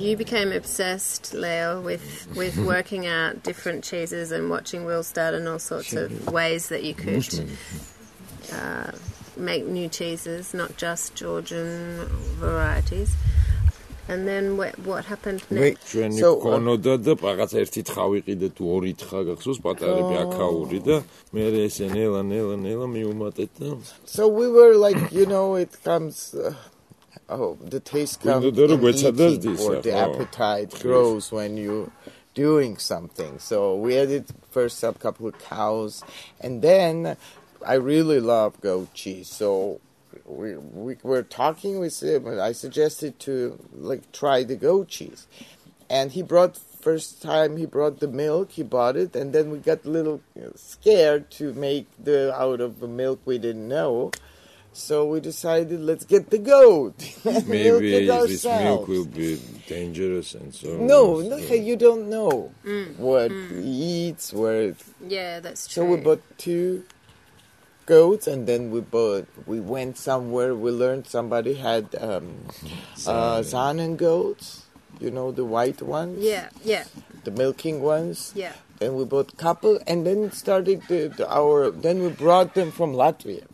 you 0.00 0.16
became 0.16 0.50
obsessed, 0.52 1.34
Leo, 1.34 1.80
with 1.80 2.26
with 2.34 2.56
working 2.74 3.06
out 3.06 3.42
different 3.42 3.84
cheeses 3.84 4.32
and 4.32 4.50
watching 4.50 4.84
Will 4.84 5.02
Studd 5.02 5.34
in 5.34 5.46
all 5.46 5.58
sorts 5.58 5.92
of 5.92 6.32
ways 6.32 6.68
that 6.68 6.82
you 6.82 6.94
could 6.94 7.28
uh, 8.52 8.92
make 9.36 9.66
new 9.66 9.88
cheeses, 9.88 10.54
not 10.54 10.76
just 10.76 11.14
Georgian 11.14 12.06
varieties. 12.38 13.14
And 14.08 14.26
then 14.26 14.56
what, 14.56 14.76
what 14.80 15.04
happened 15.04 15.42
next? 15.50 15.94
და 15.94 17.14
რაღაც 17.14 17.52
ერთი 17.62 17.82
თუ 18.58 18.64
ორი 18.74 18.92
თხა 18.98 19.20
გახსოვს 19.28 19.58
პატარები 19.62 20.80
და 20.82 20.96
მე 21.30 21.44
ესე 21.66 21.86
ნელა 21.94 22.22
ნელა 22.26 22.56
ნელა 22.58 22.86
მიუმატეთ 22.90 23.50
და 23.60 23.68
So 24.10 24.26
we 24.26 24.50
were 24.50 24.74
like 24.74 24.98
you 25.14 25.26
know 25.30 25.54
it 25.54 25.70
comes 25.86 26.34
uh, 26.34 26.54
oh, 27.30 27.58
the 27.60 27.80
taste 27.80 28.20
comes. 28.20 28.44
Window 28.44 28.66
door, 28.66 28.76
in 28.76 28.82
which 28.82 29.04
are 29.04 29.12
those 29.12 29.38
eating, 29.38 29.58
or 29.58 29.80
the 29.80 29.92
oh. 29.92 30.12
appetite 30.12 30.78
grows 30.80 31.32
when 31.32 31.56
you 31.56 31.90
doing 32.34 32.76
something. 32.76 33.38
So 33.38 33.76
we 33.76 33.96
added 33.96 34.26
first 34.50 34.82
a 34.82 34.92
couple 34.92 35.28
of 35.28 35.38
cows, 35.38 36.02
and 36.40 36.62
then 36.62 37.16
I 37.66 37.74
really 37.74 38.20
love 38.20 38.60
goat 38.60 38.92
cheese. 38.94 39.28
So 39.28 39.80
we 40.24 40.56
we 40.56 40.96
were 41.02 41.22
talking 41.22 41.78
with 41.78 42.02
him, 42.02 42.26
and 42.26 42.40
I 42.40 42.52
suggested 42.52 43.18
to 43.20 43.58
like 43.72 44.12
try 44.12 44.44
the 44.44 44.56
goat 44.56 44.88
cheese, 44.88 45.26
and 45.88 46.12
he 46.12 46.22
brought. 46.22 46.58
First 46.80 47.20
time 47.20 47.58
he 47.58 47.66
brought 47.66 48.00
the 48.00 48.08
milk, 48.08 48.52
he 48.52 48.62
bought 48.62 48.96
it, 48.96 49.14
and 49.14 49.34
then 49.34 49.50
we 49.50 49.58
got 49.58 49.84
a 49.84 49.90
little 49.90 50.22
scared 50.54 51.30
to 51.32 51.52
make 51.52 51.86
the 52.02 52.34
out 52.34 52.62
of 52.62 52.80
the 52.80 52.88
milk 52.88 53.20
we 53.26 53.36
didn't 53.36 53.68
know. 53.68 54.12
So 54.72 55.06
we 55.06 55.20
decided, 55.20 55.80
let's 55.80 56.04
get 56.04 56.30
the 56.30 56.38
goat. 56.38 56.94
Milk 57.24 57.46
maybe 57.46 57.94
it 57.94 58.06
this 58.28 58.44
milk 58.44 58.86
will 58.86 59.04
be 59.04 59.40
dangerous 59.66 60.34
and 60.34 60.54
so 60.54 60.76
No, 60.76 61.18
on. 61.18 61.28
no, 61.28 61.36
you 61.36 61.76
don't 61.76 62.08
know 62.08 62.52
what 62.96 63.32
it 63.32 63.64
eats, 63.64 64.32
where 64.32 64.62
it 64.70 64.76
Yeah, 65.06 65.40
that's 65.40 65.66
true. 65.66 65.82
so 65.82 65.90
we 65.90 65.96
bought 65.96 66.22
two 66.38 66.84
goats, 67.86 68.28
and 68.28 68.46
then 68.46 68.70
we 68.70 68.80
bought. 68.80 69.26
We 69.46 69.58
went 69.58 69.98
somewhere. 69.98 70.54
We 70.54 70.70
learned 70.70 71.08
somebody 71.08 71.54
had 71.54 71.92
um, 72.00 72.46
uh, 73.06 73.40
Saanen 73.42 73.96
goats. 73.96 74.66
You 75.00 75.10
know 75.10 75.32
the 75.32 75.44
white 75.44 75.82
ones. 75.82 76.22
yeah, 76.22 76.50
yeah, 76.62 76.84
The 77.24 77.30
milking 77.32 77.80
ones. 77.82 78.32
yeah. 78.36 78.52
Then 78.78 78.94
we 78.94 79.04
bought 79.04 79.36
couple, 79.36 79.80
and 79.86 80.06
then 80.06 80.30
started 80.32 80.82
the, 80.88 81.08
the, 81.08 81.26
our. 81.28 81.70
Then 81.70 82.02
we 82.02 82.08
brought 82.10 82.54
them 82.54 82.70
from 82.70 82.92
Latvia. 82.94 83.44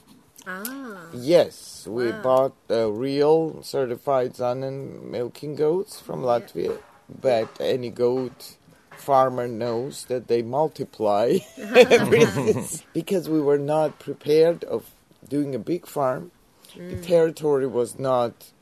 Ah, 0.46 1.06
Yes, 1.12 1.86
we 1.88 2.12
Wow. 2.12 2.22
bought 2.22 2.56
uh, 2.70 2.90
real 2.92 3.62
certified 3.62 4.34
Saanen 4.34 5.02
milking 5.10 5.54
goats 5.56 6.00
from 6.00 6.22
Latvia. 6.22 6.78
But 7.08 7.48
any 7.60 7.90
goat 7.90 8.56
farmer 8.96 9.46
knows 9.48 10.04
that 10.06 10.28
they 10.28 10.42
multiply 10.42 11.38
because 12.92 13.28
we 13.28 13.40
were 13.40 13.58
not 13.58 13.98
prepared 13.98 14.64
of 14.64 14.90
doing 15.28 15.54
a 15.54 15.58
big 15.58 15.86
farm. 15.86 16.30
The 16.74 16.96
territory 16.96 17.66
was 17.66 17.98
not 17.98 18.52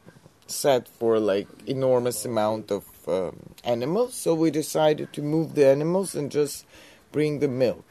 set 0.46 0.88
for 0.88 1.18
like 1.18 1.48
enormous 1.66 2.24
amount 2.24 2.70
of 2.70 2.84
um, 3.08 3.54
animals, 3.64 4.14
so 4.14 4.34
we 4.34 4.50
decided 4.50 5.12
to 5.14 5.22
move 5.22 5.54
the 5.54 5.66
animals 5.66 6.14
and 6.14 6.30
just 6.30 6.66
bring 7.12 7.38
the 7.40 7.48
milk. 7.48 7.84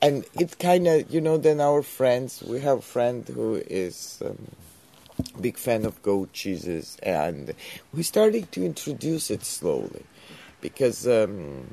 And 0.00 0.24
it's 0.34 0.54
kind 0.54 0.86
of 0.86 1.12
you 1.12 1.20
know 1.20 1.38
then 1.38 1.60
our 1.60 1.82
friends 1.82 2.42
we 2.42 2.60
have 2.60 2.78
a 2.78 2.82
friend 2.82 3.26
who 3.26 3.56
is 3.56 4.22
um, 4.24 4.38
big 5.40 5.56
fan 5.56 5.84
of 5.84 6.00
goat 6.02 6.32
cheeses 6.32 6.96
and 7.02 7.52
we 7.92 8.02
started 8.02 8.52
to 8.52 8.64
introduce 8.64 9.30
it 9.30 9.44
slowly 9.44 10.04
because 10.60 11.06
um, 11.06 11.66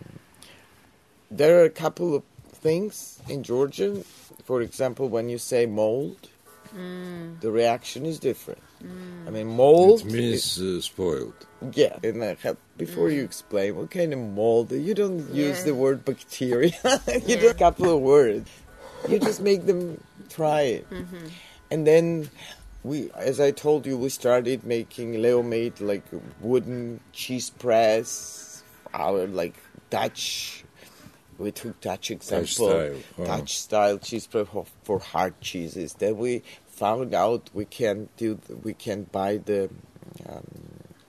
there 1.30 1.60
are 1.60 1.66
a 1.66 1.70
couple 1.70 2.16
of 2.16 2.24
things 2.54 3.20
in 3.30 3.44
Georgian. 3.44 4.04
For 4.44 4.62
example, 4.62 5.10
when 5.10 5.30
you 5.30 5.38
say 5.38 5.66
mold, 5.66 6.30
the 7.42 7.52
reaction 7.52 8.06
is 8.06 8.20
different. 8.20 8.62
I 9.28 9.32
mean, 9.32 9.48
mold. 9.48 10.02
It 10.02 10.12
means 10.12 10.60
uh, 10.62 10.82
spoiled. 10.82 11.34
yeah, 11.74 11.98
and 12.04 12.24
I 12.24 12.36
have, 12.44 12.58
before 12.78 13.10
you 13.10 13.24
explain 13.24 13.76
what 13.76 13.90
kind 13.90 14.14
of 14.14 14.20
mold, 14.20 14.72
you 14.72 14.94
don't 14.94 15.34
use 15.34 15.64
the 15.64 15.74
word 15.74 16.06
bacteria. 16.06 16.72
you 17.08 17.22
Yeah. 17.36 17.40
do 17.42 17.50
a 17.50 17.54
couple 17.56 17.90
of 17.90 18.02
words. 18.02 18.50
You 19.10 19.18
just 19.20 19.42
make 19.42 19.66
them 19.66 20.02
try 20.30 20.62
it, 20.62 20.88
and 21.72 21.86
then 21.88 22.30
we, 22.84 23.10
as 23.16 23.40
I 23.40 23.50
told 23.52 23.86
you, 23.88 23.98
we 23.98 24.10
started 24.10 24.64
making. 24.64 25.22
Leo 25.22 25.42
made 25.42 25.80
like 25.82 26.04
wooden 26.42 27.00
cheese 27.14 27.50
press, 27.50 28.64
our 28.94 29.26
like 29.28 29.56
Dutch. 29.90 30.64
We 31.38 31.52
took 31.52 31.82
Dutch 31.82 32.12
example, 32.12 32.48
style, 32.48 32.96
huh. 33.18 33.24
Dutch 33.26 33.58
style 33.60 33.98
cheese 33.98 34.26
press 34.28 34.48
for, 34.48 34.66
for 34.84 35.00
hard 35.00 35.40
cheeses. 35.42 35.94
Then 35.94 36.18
we 36.18 36.44
found 36.76 37.14
out 37.14 37.50
we 37.54 37.66
can 37.66 38.10
do. 38.18 38.40
We 38.64 38.74
can 38.74 39.04
buy 39.12 39.38
the. 39.38 39.70
Um, 40.28 40.44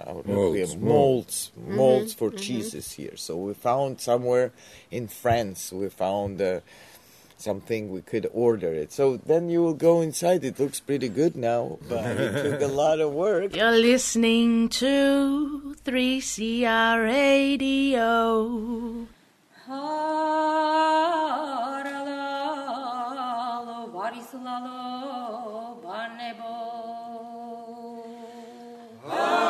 I 0.00 0.04
don't 0.12 0.26
we 0.26 0.34
Molds, 0.34 0.60
have 0.72 0.80
molds. 0.82 1.52
molds, 1.56 1.76
molds 1.76 2.14
for 2.14 2.30
cheeses 2.30 2.92
here. 2.92 3.16
So 3.16 3.36
we 3.36 3.54
found 3.54 4.00
somewhere 4.00 4.52
in 4.90 5.08
France. 5.08 5.72
We 5.72 5.88
found 5.88 6.40
uh, 6.40 6.60
something 7.38 7.90
we 7.90 8.02
could 8.02 8.28
order 8.32 8.72
it. 8.72 8.92
So 8.92 9.16
then 9.16 9.48
you 9.48 9.62
will 9.64 9.74
go 9.74 10.00
inside. 10.02 10.44
It 10.44 10.60
looks 10.60 10.78
pretty 10.80 11.08
good 11.08 11.34
now, 11.34 11.78
but 11.88 12.04
it 12.06 12.42
took 12.50 12.60
a 12.62 12.72
lot 12.72 13.00
of 13.00 13.12
work. 13.14 13.56
You're 13.56 13.72
listening 13.72 14.68
to 14.80 15.74
3CR 15.84 17.04
Radio. 17.04 19.06
Haralalo, 22.56 23.90
varislalo, 23.92 25.15
Varislalo, 29.08 29.45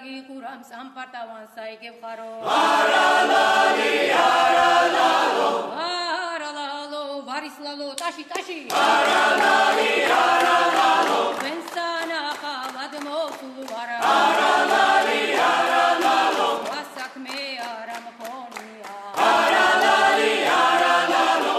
გაგიკურამ 0.00 0.60
სამპარტავან 0.64 1.42
საიგებხარო 1.54 2.28
არალალი 2.50 3.88
არალალო 4.20 5.48
არალალო 5.86 7.02
ვარისლალო 7.28 7.88
ტაში 8.00 8.24
ტაში. 8.30 8.56
არალალი 8.84 9.90
არალალო 10.20 11.18
ვენსანახალად 11.42 12.94
მოსულუ 13.08 13.64
არა 13.82 13.98
არალალი 14.14 15.20
არალალო. 15.50 16.48
ასაკმე 16.80 17.44
არამხონია 17.68 18.96
არალალი 19.28 20.32
არალალო. 20.64 21.58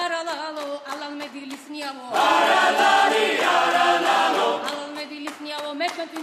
არალალო 0.00 0.68
ალალმედილისნიავო 0.94 2.06
არალალი 2.24 3.26
არალალო 3.58 4.48
ალალმედილისნიავო 4.70 5.70
მეჩვენთი 5.82 6.20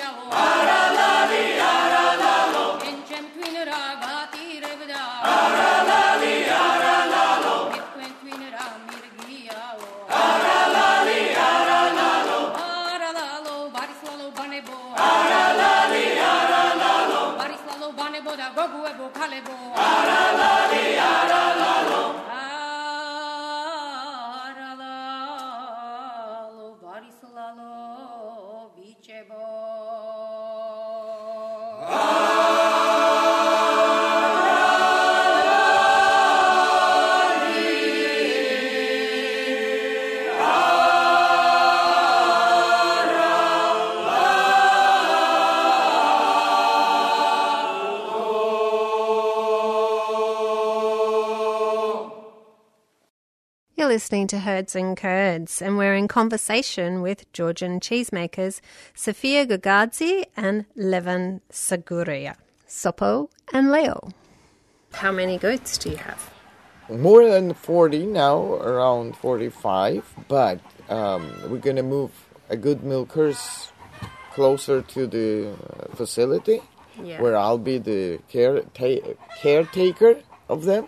alang 0.00 1.28
me 1.30 1.95
listening 53.96 54.26
to 54.26 54.40
Herds 54.40 54.76
and 54.76 54.94
Curds, 54.94 55.62
and 55.62 55.78
we're 55.78 55.94
in 55.94 56.06
conversation 56.06 57.00
with 57.00 57.24
Georgian 57.32 57.80
cheesemakers 57.80 58.60
Sofia 58.94 59.46
Gagardzi 59.46 60.24
and 60.36 60.66
Levan 60.76 61.40
Saguria, 61.50 62.34
Sopo 62.68 63.30
and 63.54 63.72
Leo. 63.72 64.10
How 64.92 65.12
many 65.12 65.38
goats 65.38 65.78
do 65.78 65.88
you 65.88 65.96
have? 65.96 66.30
More 66.90 67.26
than 67.26 67.54
40 67.54 68.04
now, 68.04 68.36
around 68.56 69.16
45, 69.16 70.04
but 70.28 70.60
um, 70.90 71.32
we're 71.48 71.56
going 71.56 71.76
to 71.76 71.82
move 71.82 72.10
a 72.50 72.56
good 72.58 72.84
milkers 72.84 73.72
closer 74.34 74.82
to 74.82 75.06
the 75.06 75.54
facility 75.94 76.60
Yeah. 77.02 77.22
where 77.22 77.34
I'll 77.34 77.56
be 77.72 77.78
the 77.78 78.18
care, 78.28 78.60
ta- 78.74 79.14
caretaker 79.40 80.16
of 80.50 80.64
them. 80.66 80.84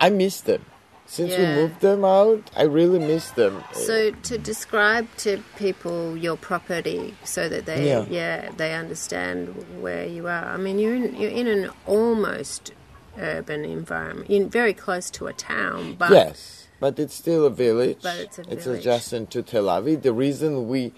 I 0.00 0.10
miss 0.10 0.42
them. 0.42 0.64
Since 1.10 1.36
we 1.36 1.44
moved 1.44 1.80
them 1.80 2.04
out, 2.04 2.52
I 2.56 2.62
really 2.62 3.00
miss 3.00 3.32
them. 3.32 3.64
So, 3.72 4.12
to 4.12 4.38
describe 4.38 5.08
to 5.18 5.42
people 5.56 6.16
your 6.16 6.36
property 6.36 7.16
so 7.24 7.48
that 7.48 7.66
they 7.66 7.88
Yeah. 7.88 8.04
yeah, 8.08 8.50
they 8.56 8.74
understand 8.74 9.66
where 9.80 10.06
you 10.06 10.28
are. 10.28 10.44
I 10.44 10.56
mean, 10.56 10.78
you're 10.78 10.94
in, 10.94 11.16
you're 11.16 11.32
in 11.32 11.48
an 11.48 11.70
almost 11.84 12.70
urban 13.18 13.64
environment, 13.64 14.30
in 14.30 14.48
very 14.48 14.72
close 14.72 15.10
to 15.10 15.26
a 15.26 15.32
town, 15.32 15.96
but 15.98 16.12
Yes, 16.12 16.68
but 16.78 16.96
it's 17.00 17.16
still 17.16 17.44
a 17.44 17.50
village. 17.50 17.98
But 18.02 18.16
it's 18.20 18.38
a 18.38 18.44
village. 18.44 18.58
It's 18.58 18.66
adjacent 18.68 19.32
to 19.32 19.42
Telavi. 19.42 20.00
The 20.00 20.12
reason 20.12 20.68
we 20.68 20.92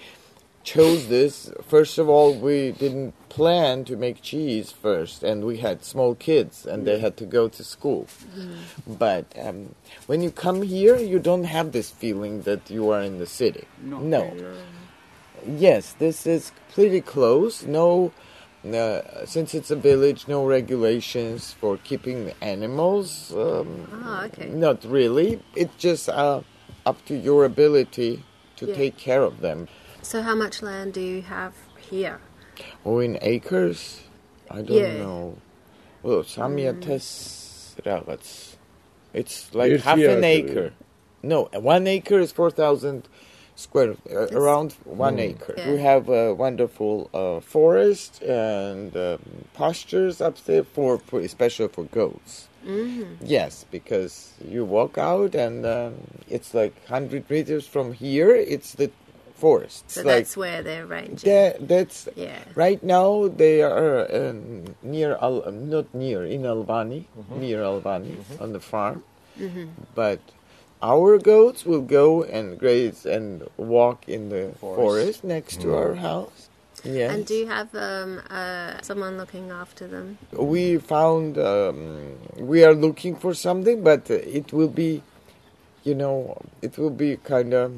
chose 0.65 1.09
this, 1.09 1.51
first 1.67 1.99
of 1.99 2.09
all, 2.09 2.35
we 2.35 2.73
didn't 2.73 3.15
plan 3.29 3.85
to 3.85 3.97
make 3.97 4.23
cheese 4.23 4.71
first, 4.71 5.23
and 5.23 5.45
we 5.45 5.59
had 5.59 5.85
small 5.85 6.15
kids, 6.15 6.67
and 6.67 6.87
they 6.87 6.99
had 7.01 7.17
to 7.17 7.27
go 7.27 7.49
to 7.49 7.65
school. 7.65 8.07
Mm-hmm. 8.37 8.95
But 8.95 9.27
um, 9.39 9.75
when 10.07 10.23
you 10.23 10.31
come 10.31 10.63
here, 10.63 10.97
you 10.97 11.19
don't 11.19 11.45
have 11.45 11.73
this 11.73 11.91
feeling 11.91 12.43
that 12.43 12.71
you 12.71 12.91
are 12.91 13.03
in 13.03 13.19
the 13.19 13.27
city. 13.27 13.67
No. 13.83 14.33
Yes, 15.47 15.95
this 15.99 16.27
is 16.27 16.53
pretty 16.73 17.01
close. 17.01 17.65
No. 17.65 18.13
Uh, 18.65 19.01
since 19.27 19.55
it's 19.55 19.73
a 19.73 19.77
village, 19.77 20.29
no 20.29 20.47
regulations 20.47 21.53
for 21.53 21.77
keeping 21.79 22.33
animals. 22.41 23.33
Um, 23.35 23.89
Oh, 24.05 24.23
okay. 24.27 24.49
not 24.51 24.85
really. 24.85 25.43
It's 25.57 25.75
just 25.79 26.09
uh, 26.09 26.43
up 26.87 27.05
to 27.07 27.17
your 27.17 27.45
ability 27.45 28.23
to 28.59 28.67
Yeah. 28.67 28.75
take 28.77 28.97
care 28.97 29.23
of 29.25 29.41
them. 29.41 29.67
So, 30.03 30.23
how 30.23 30.35
much 30.35 30.63
land 30.63 30.93
do 30.95 31.01
you 31.01 31.23
have 31.23 31.55
here? 31.91 32.21
Oh, 32.85 32.99
in 32.99 33.19
acres, 33.23 34.01
I 34.51 34.63
don't 34.63 34.77
Yeah. 34.83 34.99
know. 34.99 35.39
Well, 36.03 36.25
samiates 36.25 37.77
ragats. 37.85 38.57
It's 39.15 39.55
like 39.55 39.71
It's 39.73 39.85
half 39.85 39.99
here, 39.99 40.11
an 40.11 40.25
actually. 40.25 40.51
acre. 40.51 40.73
No, 41.23 41.49
one 41.55 41.87
acre 41.87 42.19
is 42.19 42.33
four 42.33 42.51
thousand 42.51 43.09
square. 43.55 43.95
Uh, 44.11 44.27
around 44.33 44.75
one 44.85 45.21
acre. 45.21 45.55
Yeah. 45.57 45.71
We 45.73 45.79
have 45.81 46.09
a 46.09 46.35
wonderful 46.35 47.09
uh, 47.15 47.41
forest 47.41 48.21
and 48.23 48.97
um, 48.97 49.21
pastures 49.55 50.21
up 50.21 50.37
there 50.45 50.65
for, 50.65 50.99
for 50.99 51.21
especially 51.21 51.69
for 51.69 51.85
goats. 51.85 52.49
Mm-hmm. 52.67 53.25
Yes, 53.25 53.65
because 53.71 54.33
you 54.49 54.65
walk 54.65 54.99
out 54.99 55.35
and 55.35 55.65
um, 55.67 55.95
it's 56.29 56.55
like 56.55 56.75
hundred 56.89 57.29
meters 57.31 57.67
from 57.67 57.93
here. 57.93 58.35
It's 58.35 58.73
the 58.75 58.91
forest. 59.45 59.83
So 59.91 60.01
like 60.01 60.07
that's 60.07 60.35
where 60.43 60.61
they're 60.67 60.87
ranging. 60.99 61.27
that, 61.33 61.53
that's 61.73 61.99
Yeah. 62.27 62.43
right 62.65 62.81
now 62.97 63.09
they 63.43 63.57
are 63.63 64.07
um, 64.19 64.41
near 64.95 65.11
Al, 65.27 65.37
not 65.75 65.87
near 66.05 66.21
in 66.35 66.43
Alvani, 66.55 67.01
near 67.45 67.61
Alvani 67.71 68.15
on 68.43 68.49
the 68.57 68.61
farm. 68.73 68.99
Mm-hmm. 69.45 69.67
But 70.03 70.21
our 70.93 71.11
goats 71.33 71.61
will 71.71 71.85
go 72.01 72.07
and 72.37 72.47
graze 72.63 73.01
and 73.17 73.29
walk 73.57 73.99
in 74.17 74.23
the 74.35 74.45
forest, 74.61 74.83
Forest. 74.87 75.19
next 75.35 75.55
to 75.63 75.69
our 75.81 75.95
house. 76.11 76.39
Yes. 76.85 77.09
And 77.15 77.21
do 77.31 77.35
you 77.43 77.47
have 77.59 77.71
um, 77.89 78.21
uh, 78.29 78.81
someone 78.83 79.15
looking 79.23 79.47
after 79.63 79.85
them? 79.95 80.07
we 80.55 80.65
found 80.95 81.39
um, 81.39 81.79
we 82.53 82.59
are 82.67 82.75
looking 82.87 83.15
for 83.23 83.33
something, 83.47 83.79
but 83.91 84.03
it 84.11 84.53
will 84.57 84.73
be, 84.85 84.91
you 85.89 85.95
know, 85.95 86.15
it 86.67 86.73
will 86.81 86.91
be 87.07 87.11
kind 87.35 87.53
of 87.55 87.69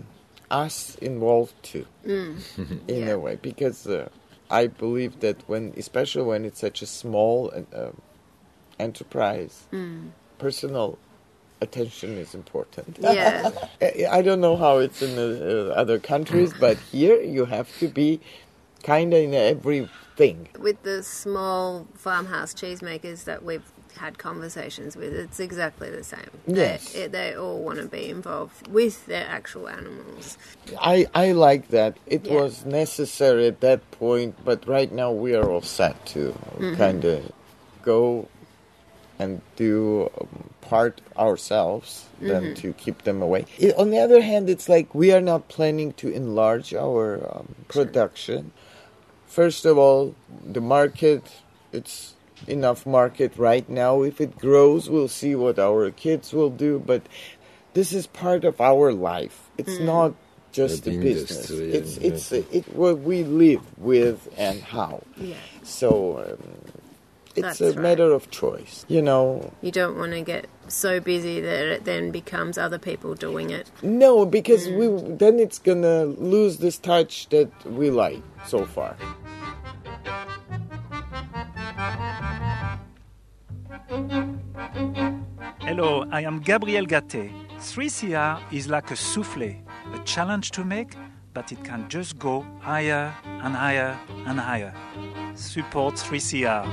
us 0.54 0.96
involved 1.00 1.54
too, 1.62 1.86
in 2.06 3.06
Yeah. 3.06 3.14
a 3.14 3.18
way, 3.18 3.36
because 3.50 3.86
uh, 3.86 4.08
I 4.50 4.62
believe 4.68 5.20
that 5.20 5.38
when, 5.50 5.72
especially 5.76 6.24
when 6.32 6.44
it's 6.44 6.60
such 6.60 6.82
a 6.82 6.86
small 6.86 7.52
uh, 7.54 7.90
enterprise, 8.78 9.66
personal 10.38 10.98
attention 11.60 12.10
is 12.18 12.34
important. 12.34 12.98
Yeah. 13.00 13.50
I 13.82 14.18
I 14.18 14.22
don't 14.22 14.40
know 14.40 14.56
how 14.56 14.74
it's 14.84 15.00
in 15.02 15.12
the 15.16 15.30
uh, 15.72 15.80
other 15.82 15.98
countries, 15.98 16.50
but 16.66 16.76
here 16.92 17.20
you 17.36 17.44
have 17.56 17.68
to 17.80 17.88
be 17.88 18.20
kind 18.82 19.12
of 19.14 19.20
in 19.26 19.34
everything. 19.34 20.48
With 20.58 20.82
the 20.82 21.02
small 21.02 21.86
farmhouse 22.04 22.52
cheesemakers 22.54 23.24
that 23.24 23.40
we've 23.48 23.68
had 23.96 24.18
conversations 24.18 24.96
with, 24.96 25.12
it's 25.14 25.40
exactly 25.40 25.90
the 25.90 26.04
same. 26.04 26.30
Yes. 26.46 26.92
They, 26.92 27.06
they 27.08 27.34
all 27.36 27.60
want 27.62 27.78
to 27.78 27.86
be 27.86 28.08
involved 28.10 28.68
with 28.68 29.06
their 29.06 29.26
actual 29.28 29.68
animals. 29.68 30.38
I, 30.80 31.06
I 31.14 31.32
like 31.32 31.68
that. 31.68 31.96
It 32.06 32.26
Yeah. 32.26 32.34
was 32.34 32.64
necessary 32.64 33.46
at 33.46 33.60
that 33.60 33.88
point, 33.92 34.36
but 34.44 34.66
right 34.68 34.90
now 34.92 35.12
we 35.12 35.34
are 35.34 35.48
all 35.50 35.62
set 35.62 36.04
to 36.06 36.34
Mm-hmm. 36.58 36.74
kind 36.76 37.04
of 37.04 37.32
go 37.82 38.28
and 39.18 39.40
do 39.56 40.10
um, 40.20 40.50
part 40.60 41.00
ourselves 41.16 42.06
than 42.20 42.42
Mm-hmm. 42.44 42.54
to 42.54 42.72
keep 42.72 43.02
them 43.04 43.22
away. 43.22 43.46
I 43.62 43.72
on 43.78 43.90
the 43.90 43.98
other 43.98 44.22
hand, 44.22 44.50
it's 44.50 44.68
like 44.68 44.94
we 44.94 45.12
are 45.12 45.20
not 45.20 45.48
planning 45.48 45.92
to 45.94 46.08
enlarge 46.08 46.74
our 46.74 47.20
um, 47.36 47.54
production. 47.68 48.50
First 49.26 49.64
of 49.66 49.78
all, 49.78 50.14
the 50.44 50.60
market 50.60 51.22
it's 51.72 52.13
enough 52.46 52.84
market 52.86 53.32
right 53.36 53.68
now. 53.68 54.02
If 54.02 54.20
it 54.20 54.38
grows, 54.38 54.90
we'll 54.90 55.08
see 55.08 55.34
what 55.34 55.58
our 55.58 55.90
kids 55.90 56.32
will 56.32 56.50
do. 56.50 56.82
But 56.84 57.02
this 57.74 57.92
is 57.92 58.06
part 58.06 58.44
of 58.44 58.60
our 58.60 58.92
life. 58.92 59.50
It's 59.58 59.78
not 59.80 60.14
just 60.52 60.84
The 60.84 60.96
a 60.96 61.00
business. 61.00 61.50
industry, 61.50 61.72
It's 61.72 61.96
yeah, 61.98 62.08
it's 62.08 62.32
it 62.32 62.74
what 62.76 63.00
we 63.00 63.24
live 63.24 63.62
with 63.78 64.28
and 64.36 64.60
how. 64.62 65.02
Yeah. 65.16 65.34
So 65.64 66.18
um, 66.18 66.38
it's 67.34 67.58
That's 67.58 67.60
a 67.60 67.72
right. 67.72 67.78
matter 67.78 68.12
of 68.12 68.30
choice. 68.30 68.84
You 68.86 69.02
know, 69.02 69.50
You 69.62 69.72
don't 69.72 69.98
want 69.98 70.12
to 70.12 70.20
get 70.22 70.46
so 70.68 71.00
busy 71.00 71.40
that 71.40 71.66
it 71.66 71.84
then 71.84 72.12
becomes 72.12 72.56
other 72.58 72.78
people 72.78 73.14
doing 73.14 73.50
it. 73.50 73.70
no, 73.82 74.24
because 74.24 74.68
Mm. 74.68 74.76
we 75.10 75.16
then 75.16 75.40
it's 75.40 75.58
gonna 75.58 76.04
lose 76.04 76.58
this 76.58 76.78
touch 76.78 77.28
that 77.30 77.50
we 77.66 77.90
like 77.90 78.22
so 78.46 78.64
far. 78.64 78.96
Hello, 85.66 86.04
I 86.10 86.22
am 86.22 86.40
Gabriel 86.40 86.86
Gaté. 86.86 87.30
3CR 87.58 88.40
is 88.52 88.68
like 88.68 88.90
a 88.90 88.96
souffle, 88.96 89.56
a 89.94 89.98
challenge 90.04 90.50
to 90.52 90.64
make, 90.64 90.94
but 91.32 91.50
it 91.52 91.62
can 91.64 91.88
just 91.88 92.18
go 92.18 92.44
higher 92.60 93.12
and 93.24 93.54
higher 93.54 93.98
and 94.26 94.38
higher. 94.38 94.72
Support 95.34 95.94
3CR. 95.96 96.64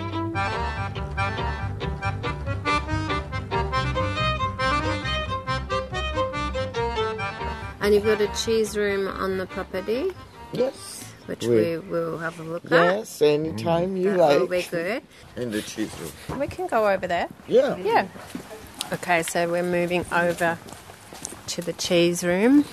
And 7.84 7.94
you've 7.96 8.06
got 8.06 8.22
a 8.22 8.28
cheese 8.46 8.78
room 8.78 9.08
on 9.08 9.38
the 9.38 9.48
property, 9.48 10.14
Yes. 10.54 11.04
which 11.26 11.46
We- 11.48 11.78
we 11.78 11.78
will 11.80 12.20
have 12.20 12.40
a 12.40 12.44
look 12.44 12.64
at. 12.66 12.72
Yes, 12.72 13.22
anytime 13.24 13.98
you 13.98 14.12
That 14.12 14.20
like. 14.20 14.40
will 14.40 14.48
be 14.48 14.62
good. 14.70 15.02
In 15.36 15.52
the 15.52 15.62
cheese 15.64 15.90
room. 16.00 16.40
We 16.40 16.48
can 16.48 16.68
go 16.68 16.88
over 16.88 17.08
there. 17.08 17.28
Yeah. 17.48 17.76
Yeah. 17.78 18.06
Okay, 18.94 19.24
so 19.24 19.50
we're 19.50 19.64
moving 19.64 20.06
over 20.12 20.60
to 21.48 21.62
the 21.62 21.72
cheese 21.72 22.26
room. 22.26 22.66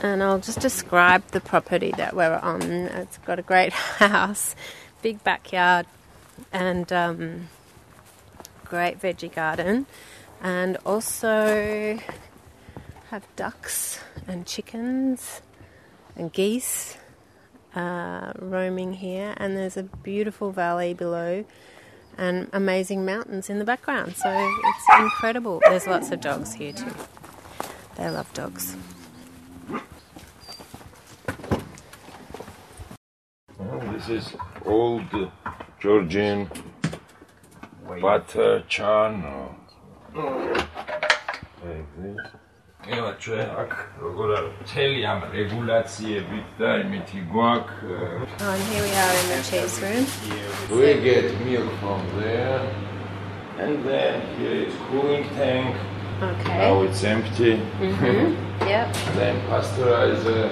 And 0.00 0.22
I'll 0.22 0.38
just 0.38 0.60
describe 0.60 1.26
the 1.32 1.42
property 1.42 1.92
that 1.98 2.16
we're 2.16 2.36
on. 2.36 2.62
It's 2.62 3.18
got 3.18 3.38
a 3.38 3.42
great 3.42 3.72
house, 3.98 4.56
big 5.02 5.22
backyard, 5.22 5.84
and 6.50 6.90
um, 6.90 7.48
great 8.64 8.98
veggie 8.98 9.30
garden. 9.30 9.84
And 10.40 10.78
also 10.86 11.98
have 13.10 13.26
ducks 13.36 14.00
and 14.26 14.46
chickens 14.46 15.42
and 16.16 16.32
geese 16.32 16.96
uh, 17.74 18.32
roaming 18.38 18.94
here. 18.94 19.34
And 19.36 19.54
there's 19.54 19.76
a 19.76 19.82
beautiful 19.82 20.50
valley 20.50 20.94
below 20.94 21.44
and 22.18 22.48
amazing 22.52 23.04
mountains 23.04 23.48
in 23.50 23.58
the 23.58 23.64
background. 23.64 24.16
So 24.16 24.28
it's 24.30 25.00
incredible. 25.00 25.60
There's 25.64 25.86
lots 25.86 26.10
of 26.10 26.20
dogs 26.20 26.54
here 26.54 26.72
too. 26.72 26.94
They 27.96 28.08
love 28.08 28.32
dogs. 28.34 28.76
This 33.92 34.08
is 34.08 34.34
old 34.64 35.04
Georgian 35.80 36.50
butter 38.00 38.64
churn 38.68 39.24
ეხლა 42.87 43.11
ჩვენ 43.23 43.47
აქ 43.61 43.71
როგორ 44.03 44.29
არის 44.37 44.51
მთელი 44.61 44.99
ამ 45.11 45.19
რეგულაციებით 45.37 46.47
და 46.59 46.69
იმითი 46.83 47.19
გვაქვს 47.33 47.75
Oh, 48.45 48.53
and 48.53 48.63
here 48.71 48.83
we 48.87 48.93
are 49.03 49.13
in 49.21 49.27
the 49.33 49.39
cheese 49.49 49.75
room. 49.83 50.03
we 50.79 50.89
get 51.07 51.25
milk 51.47 51.69
from 51.81 52.01
there 52.21 52.59
and 53.63 53.73
then 53.89 54.13
here 54.37 54.57
is 54.67 54.75
cooling 54.87 55.25
tank 55.39 55.73
now 56.21 56.29
Okay. 56.29 56.85
it's 56.85 57.01
empty 57.13 57.51
Yep. 58.71 58.87
then 59.19 59.35
pasteurizer 59.49 60.45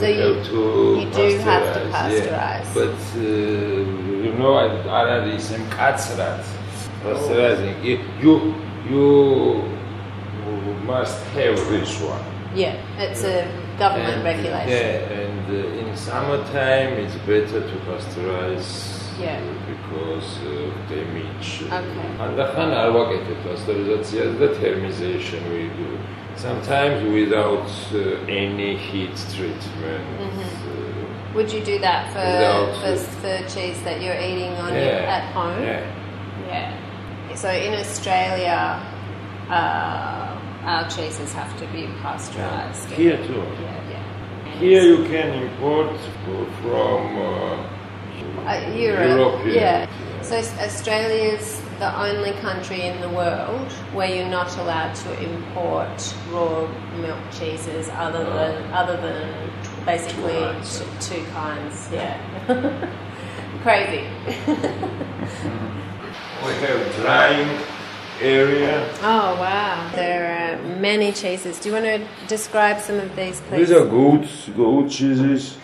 So 0.00 0.04
we 0.06 0.12
you- 0.12 0.24
have 0.26 0.42
to 0.50 0.60
you 1.00 1.06
do 1.18 1.24
have 1.48 1.66
to 1.76 1.80
pasteurize, 1.80 1.94
pasteurize. 1.96 2.68
yeah. 2.68 2.76
but 2.78 2.98
uh, 3.16 4.24
you 4.24 4.32
know 4.40 4.52
არ 4.98 5.06
არის 5.16 5.46
იმ 5.58 5.64
კაცრად 5.78 6.42
pasteurizing 7.04 7.74
you 7.88 7.94
you 8.24 8.34
you 8.92 9.06
must 10.91 11.23
have 11.37 11.55
this 11.69 11.91
one. 12.01 12.25
Yeah, 12.53 12.75
it's 12.99 13.23
a 13.23 13.47
government 13.79 14.15
and, 14.15 14.23
regulation. 14.31 14.69
Yeah, 14.69 15.21
and 15.23 15.45
uh, 15.49 15.81
in 15.81 15.95
summertime 15.95 16.89
it's 17.03 17.15
better 17.31 17.61
to 17.71 17.75
pasteurize 17.87 19.01
yeah. 19.19 19.39
Uh, 19.39 19.53
because 19.71 20.29
uh, 20.39 20.51
damage. 20.89 21.63
Okay. 21.63 22.07
And 22.23 22.37
the 22.37 22.45
alvagete 22.83 23.35
pasteurization, 23.43 24.39
the 24.39 24.49
thermization 24.59 25.41
we 25.53 25.63
do. 25.81 25.99
Sometimes 26.35 26.97
without 27.13 27.69
uh, 27.93 27.99
any 28.27 28.77
heat 28.77 29.15
treatment. 29.35 30.05
Mm-hmm. 30.19 31.31
Uh, 31.31 31.35
Would 31.35 31.51
you 31.53 31.63
do 31.63 31.77
that 31.79 32.01
for, 32.13 32.31
for, 32.81 32.95
for, 33.21 33.35
cheese 33.53 33.79
that 33.83 34.01
you're 34.01 34.19
eating 34.29 34.53
on 34.65 34.73
yeah, 34.73 34.85
your, 34.85 34.99
at 35.17 35.33
home? 35.33 35.61
Yeah. 35.61 35.83
Yeah. 36.47 37.35
So 37.35 37.49
in 37.49 37.73
Australia, 37.73 38.81
uh, 39.49 40.30
uh, 40.63 40.67
our 40.67 40.89
cheeses 40.89 41.33
have 41.33 41.57
to 41.59 41.65
be 41.67 41.87
pasteurized. 42.01 42.89
Here 42.91 43.17
too. 43.27 43.43
Yeah, 43.61 43.89
yeah. 43.89 44.03
Here 44.59 44.83
you 44.83 45.03
can 45.05 45.29
import 45.43 45.97
from 46.61 47.17
uh, 47.17 47.67
Uh, 48.45 48.71
Europe. 48.75 49.09
European. 49.09 49.55
Yeah. 49.55 49.87
So 50.21 50.35
Australia 50.37 51.33
is 51.37 51.59
the 51.79 51.89
only 52.05 52.31
country 52.41 52.81
in 52.81 53.01
the 53.01 53.09
world 53.09 53.71
where 53.93 54.09
you're 54.15 54.29
not 54.29 54.55
allowed 54.61 54.93
to 55.03 55.09
import 55.29 55.97
raw 56.31 56.67
milk 57.01 57.19
cheeses 57.31 57.89
other 58.05 58.23
than 58.23 58.53
other 58.73 58.97
than 59.05 59.17
basically 59.85 60.33
Two 60.33 60.53
kinds. 60.53 60.79
t- 60.79 60.85
two 61.15 61.23
kinds. 61.33 61.75
Yeah. 61.91 62.17
Crazy. 63.65 64.03
we 66.45 66.51
have 66.65 66.81
drying 67.01 67.49
area. 68.21 68.87
Oh 69.01 69.35
wow. 69.39 69.91
There 69.95 70.57
are 70.57 70.79
many 70.79 71.11
cheeses. 71.11 71.59
Do 71.59 71.69
you 71.69 71.75
want 71.75 71.85
to 71.85 72.07
describe 72.27 72.79
some 72.79 72.99
of 72.99 73.15
these, 73.15 73.41
please? 73.41 73.69
These 73.69 73.71
are 73.71 73.85
goat 73.85 74.27
goat 74.55 74.89
cheeses. 74.89 75.57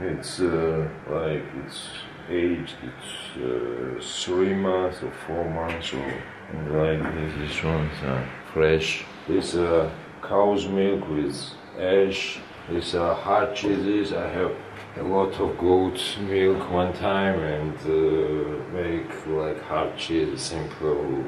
It's 0.00 0.40
uh, 0.40 0.88
like 1.08 1.44
it's 1.64 1.88
aged. 2.28 2.74
It's 2.82 3.38
uh, 3.42 4.24
three 4.24 4.54
months 4.54 5.02
or 5.02 5.12
four 5.26 5.48
months 5.50 5.92
or 5.92 6.22
like 6.70 7.02
this. 7.14 7.34
These 7.38 7.64
ones 7.64 8.02
are 8.04 8.28
fresh. 8.52 9.04
These 9.28 9.56
are 9.56 9.90
cow's 10.22 10.66
milk 10.68 11.08
with 11.08 11.36
ash. 11.78 12.38
These 12.68 12.94
are 12.94 13.14
hard 13.14 13.54
cheeses. 13.54 14.12
I 14.12 14.28
have 14.28 14.52
a 14.96 15.02
lot 15.02 15.32
of 15.40 15.56
goat 15.58 16.00
milk 16.28 16.70
one 16.70 16.92
time 16.94 17.38
and 17.40 17.76
uh, 17.86 18.72
make 18.72 19.26
like 19.26 19.60
hard 19.62 19.96
cheese, 19.96 20.40
simple 20.40 21.24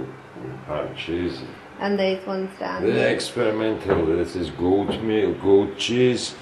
hard 0.66 0.96
cheese. 0.96 1.40
and 1.80 1.98
these 1.98 2.24
ones 2.26 2.50
down 2.58 2.84
The 2.84 2.92
here. 2.92 3.08
experimental, 3.08 4.06
this 4.06 4.36
is 4.36 4.50
goat 4.50 5.00
milk, 5.02 5.40
goat 5.42 5.78
cheese, 5.78 6.34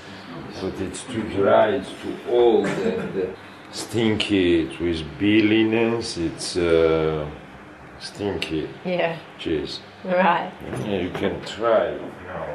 but 0.61 0.75
it's 0.81 1.03
too 1.05 1.23
dry, 1.31 1.69
it's 1.79 1.91
too 2.03 2.17
old 2.29 2.67
and 2.67 3.23
uh, 3.23 3.27
stinky. 3.71 4.63
It 4.63 4.81
with 4.81 5.03
B. 5.19 5.43
linens, 5.43 6.17
it's 6.19 6.57
uh, 6.57 7.27
stinky 8.01 8.69
Yeah. 8.85 9.19
cheese. 9.39 9.81
Right. 10.05 10.51
Yeah, 10.87 11.01
you 11.03 11.11
can 11.11 11.41
try 11.45 11.85
it 11.95 12.03
now. 12.27 12.47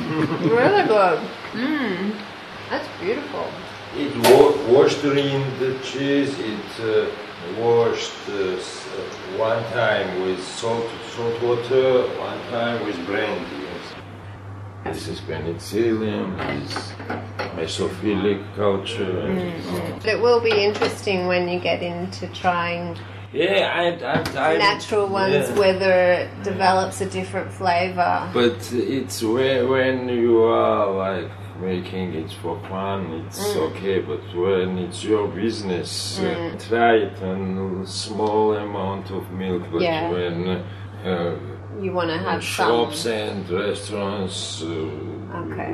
Really 0.58 0.84
good. 0.88 1.20
Mmm. 1.52 2.14
That's 2.70 2.88
beautiful. 3.00 3.46
It 3.96 4.14
wa- 4.30 4.72
washed 4.72 5.02
in 5.04 5.42
the 5.58 5.76
cheese. 5.82 6.38
It 6.38 6.80
uh, 6.80 7.10
washed 7.58 8.12
uh, 8.28 8.54
uh, 8.54 9.38
one 9.38 9.62
time 9.72 10.22
with 10.22 10.40
salt, 10.42 10.86
salt 11.14 11.42
water, 11.42 12.06
one 12.18 12.40
time 12.50 12.86
with 12.86 13.04
brandy. 13.06 13.60
This 14.84 15.08
is 15.08 15.20
penicillium. 15.20 16.36
This 16.38 16.70
is 16.76 16.92
mesophilic 17.54 18.42
culture. 18.56 19.22
But 19.98 20.06
it 20.06 20.20
will 20.20 20.40
be 20.40 20.52
interesting 20.52 21.26
when 21.26 21.48
you 21.48 21.60
get 21.60 21.82
into 21.82 22.28
trying 22.28 22.96
Yeah, 23.32 23.70
I, 23.74 24.38
I, 24.38 24.54
I 24.54 24.58
natural 24.58 25.06
ones, 25.06 25.48
yeah. 25.48 25.58
whether 25.58 26.12
it 26.12 26.42
develops 26.42 27.00
a 27.00 27.06
different 27.10 27.52
flavour. 27.52 28.30
But 28.32 28.72
it's 28.72 29.22
when, 29.22 29.68
when 29.68 30.08
you 30.08 30.42
are 30.44 30.90
like 30.90 31.30
making 31.60 32.14
it 32.14 32.30
for 32.42 32.58
fun, 32.68 33.24
it's 33.26 33.54
Mm. 33.54 33.70
okay. 33.70 34.00
But 34.00 34.22
when 34.34 34.78
it's 34.78 35.04
your 35.04 35.28
business, 35.28 36.18
uh, 36.20 36.56
try 36.68 36.94
it 37.08 37.22
on 37.22 37.84
small 37.86 38.54
amount 38.56 39.10
of 39.10 39.30
milk. 39.32 39.62
But 39.72 39.82
Yeah. 39.82 40.10
when 40.10 40.62
uh, 41.04 41.34
You 41.80 41.92
want 41.92 42.10
to 42.10 42.18
have 42.18 42.42
shops 42.42 43.00
some. 43.00 43.12
and 43.12 43.50
restaurants, 43.50 44.62
uh, 44.62 44.88
Okay. 45.44 45.72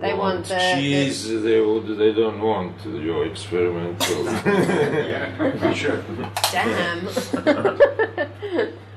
They 0.00 0.14
want 0.14 0.44
the, 0.46 0.58
cheese. 0.74 1.28
They 1.42 1.60
would. 1.60 1.86
They 1.98 2.12
don't 2.12 2.40
want 2.40 2.74
your 2.84 3.24
experimental. 3.26 4.24
the 4.44 6.28
damn. 6.52 7.00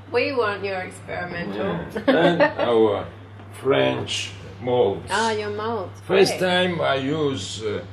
we 0.11 0.31
want 0.31 0.63
your 0.63 0.79
experimental. 0.81 1.79
and 2.07 2.41
our 2.41 3.05
French 3.53 4.31
molds. 4.65 5.09
Ah, 5.11 5.31
your 5.31 5.51
molds. 5.51 5.99
First 6.01 6.33
okay. 6.33 6.45
time 6.47 6.81
I 6.81 6.95
use, 6.95 7.63
uh, 7.63 7.85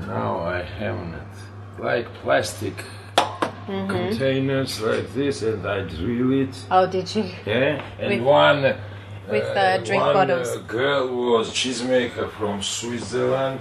now 0.00 0.40
I 0.40 0.62
haven't, 0.62 1.14
it, 1.14 1.34
like 1.88 2.06
plastic 2.22 2.74
Mm 3.68 3.74
-hmm. 3.74 3.88
containers 3.88 4.80
like 4.80 5.08
this 5.14 5.42
and 5.42 5.66
I 5.66 5.80
drill 5.96 6.32
it. 6.42 6.54
Oh, 6.70 6.86
did 6.90 7.14
you? 7.14 7.24
Yeah, 7.46 7.82
and 8.00 8.08
with, 8.08 8.22
one. 8.26 8.62
With 9.30 9.48
uh, 9.48 9.54
the 9.54 9.74
uh, 9.74 9.84
drink 9.84 10.02
one, 10.02 10.10
uh, 10.10 10.18
bottles. 10.18 10.56
Uh, 10.56 10.62
girl 10.78 11.04
was 11.32 11.52
cheesemaker 11.52 12.28
from 12.38 12.62
Switzerland, 12.62 13.60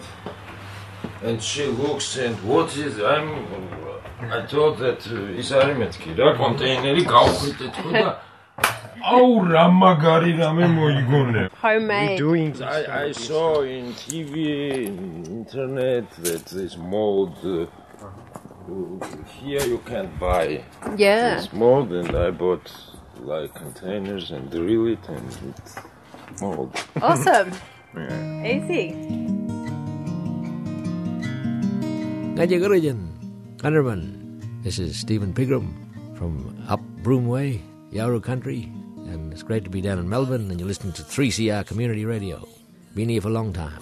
and 1.26 1.44
she 1.44 1.66
looks 1.66 2.18
and 2.18 2.36
what 2.50 2.70
is 2.78 2.94
I'm. 3.14 3.30
I 4.38 4.48
thought 4.48 4.76
that 4.80 5.02
uh, 5.12 5.40
is 5.40 5.52
Arimetki, 5.52 6.16
да, 6.16 6.36
контейнери, 6.38 7.04
the 7.58 7.68
туда. 7.70 8.27
Oh, 9.06 9.40
Ramagari 9.42 10.34
rame 10.38 10.68
moigone. 10.76 11.50
Homemade. 11.54 12.20
We're 12.22 12.52
Doing 12.52 12.64
I, 12.64 13.06
I 13.06 13.12
saw 13.12 13.62
in 13.62 13.94
TV, 13.94 14.88
in 14.88 15.26
internet, 15.26 16.10
that 16.24 16.46
this 16.46 16.78
mold. 16.78 17.38
Uh, 17.44 17.68
here 19.40 19.62
you 19.62 19.78
can't 19.86 20.12
buy 20.20 20.64
yeah. 20.98 21.36
this 21.36 21.54
mold, 21.54 21.94
and 21.94 22.16
I 22.16 22.32
bought 22.32 22.72
like 23.22 23.54
containers 23.54 24.32
and 24.32 24.50
drill 24.52 24.88
it 24.88 25.08
and 25.08 25.32
it 25.50 26.42
mold. 26.42 26.76
Awesome. 27.02 27.52
yeah. 27.96 28.44
Easy. 28.44 28.92
Nadia 32.36 32.60
Gurijan, 32.60 33.08
Gunnerman. 33.58 34.64
This 34.64 34.80
is 34.80 35.00
Stephen 35.00 35.34
Pigram 35.34 35.72
from 36.18 36.54
up 36.68 36.82
Broome 37.02 37.28
Way, 37.28 37.62
Yawuru 37.92 38.22
Country, 38.22 38.70
and 39.08 39.32
it's 39.34 39.44
great 39.44 39.64
to 39.64 39.70
be 39.70 39.82
down 39.82 40.00
in 40.00 40.10
Melbourne, 40.10 40.50
and 40.52 40.60
you're 40.60 40.68
listening 40.68 40.94
to 40.94 41.02
3CR 41.02 41.66
Community 41.66 42.06
Radio. 42.06 42.48
Been 42.96 43.10
here 43.10 43.22
for 43.22 43.30
a 43.30 43.32
long 43.32 43.54
time. 43.54 43.80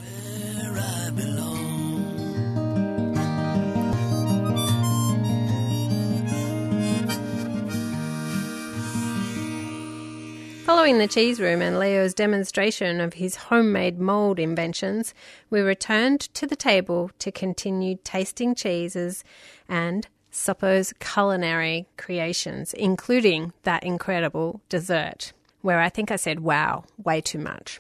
Following 10.66 10.98
the 10.98 11.08
cheese 11.08 11.40
room 11.40 11.62
and 11.62 11.80
Leo's 11.80 12.14
demonstration 12.14 13.00
of 13.00 13.14
his 13.14 13.36
homemade 13.36 14.00
mould 14.00 14.40
inventions, 14.40 15.14
we 15.50 15.62
returned 15.62 16.22
to 16.22 16.46
the 16.48 16.56
table 16.56 17.12
to 17.20 17.32
continue 17.32 17.98
tasting 18.04 18.54
cheeses 18.56 19.24
and 19.70 20.08
Sopo's 20.36 20.94
culinary 21.00 21.88
creations, 21.98 22.74
including 22.74 23.54
that 23.64 23.84
incredible 23.86 24.60
dessert, 24.68 25.32
where 25.62 25.80
I 25.80 25.88
think 25.88 26.12
I 26.12 26.18
said 26.18 26.42
wow 26.42 26.84
way 27.02 27.22
too 27.22 27.40
much. 27.40 27.80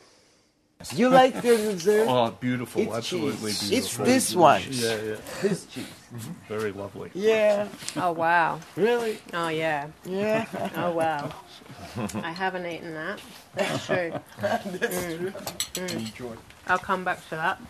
You 0.93 1.09
like 1.09 1.33
the 1.35 1.57
dessert? 1.57 2.07
Oh, 2.07 2.31
beautiful! 2.31 2.81
It's 2.81 2.93
absolutely 2.93 3.51
cheese. 3.51 3.69
beautiful. 3.69 4.05
It's 4.05 4.13
this 4.13 4.35
one. 4.35 4.61
Yeah, 4.69 4.95
yeah. 4.95 5.15
This 5.41 5.65
cheese. 5.65 5.85
Mm-hmm. 6.15 6.31
Very 6.47 6.71
lovely. 6.71 7.11
Yeah, 7.13 7.67
Oh 7.97 8.13
wow. 8.13 8.61
really? 8.77 9.19
Oh 9.33 9.49
yeah. 9.49 9.87
Yeah. 10.05 10.45
Oh 10.77 10.91
wow. 10.91 11.31
I 12.15 12.31
haven't 12.31 12.65
eaten 12.65 12.93
that. 12.93 13.19
That's 13.55 13.85
true. 13.85 14.13
That's 14.39 14.65
mm. 14.65 15.33
Mm. 15.73 15.91
Enjoy. 15.91 16.35
I'll 16.67 16.77
come 16.77 17.03
back 17.03 17.21
to 17.29 17.35
that. 17.35 17.61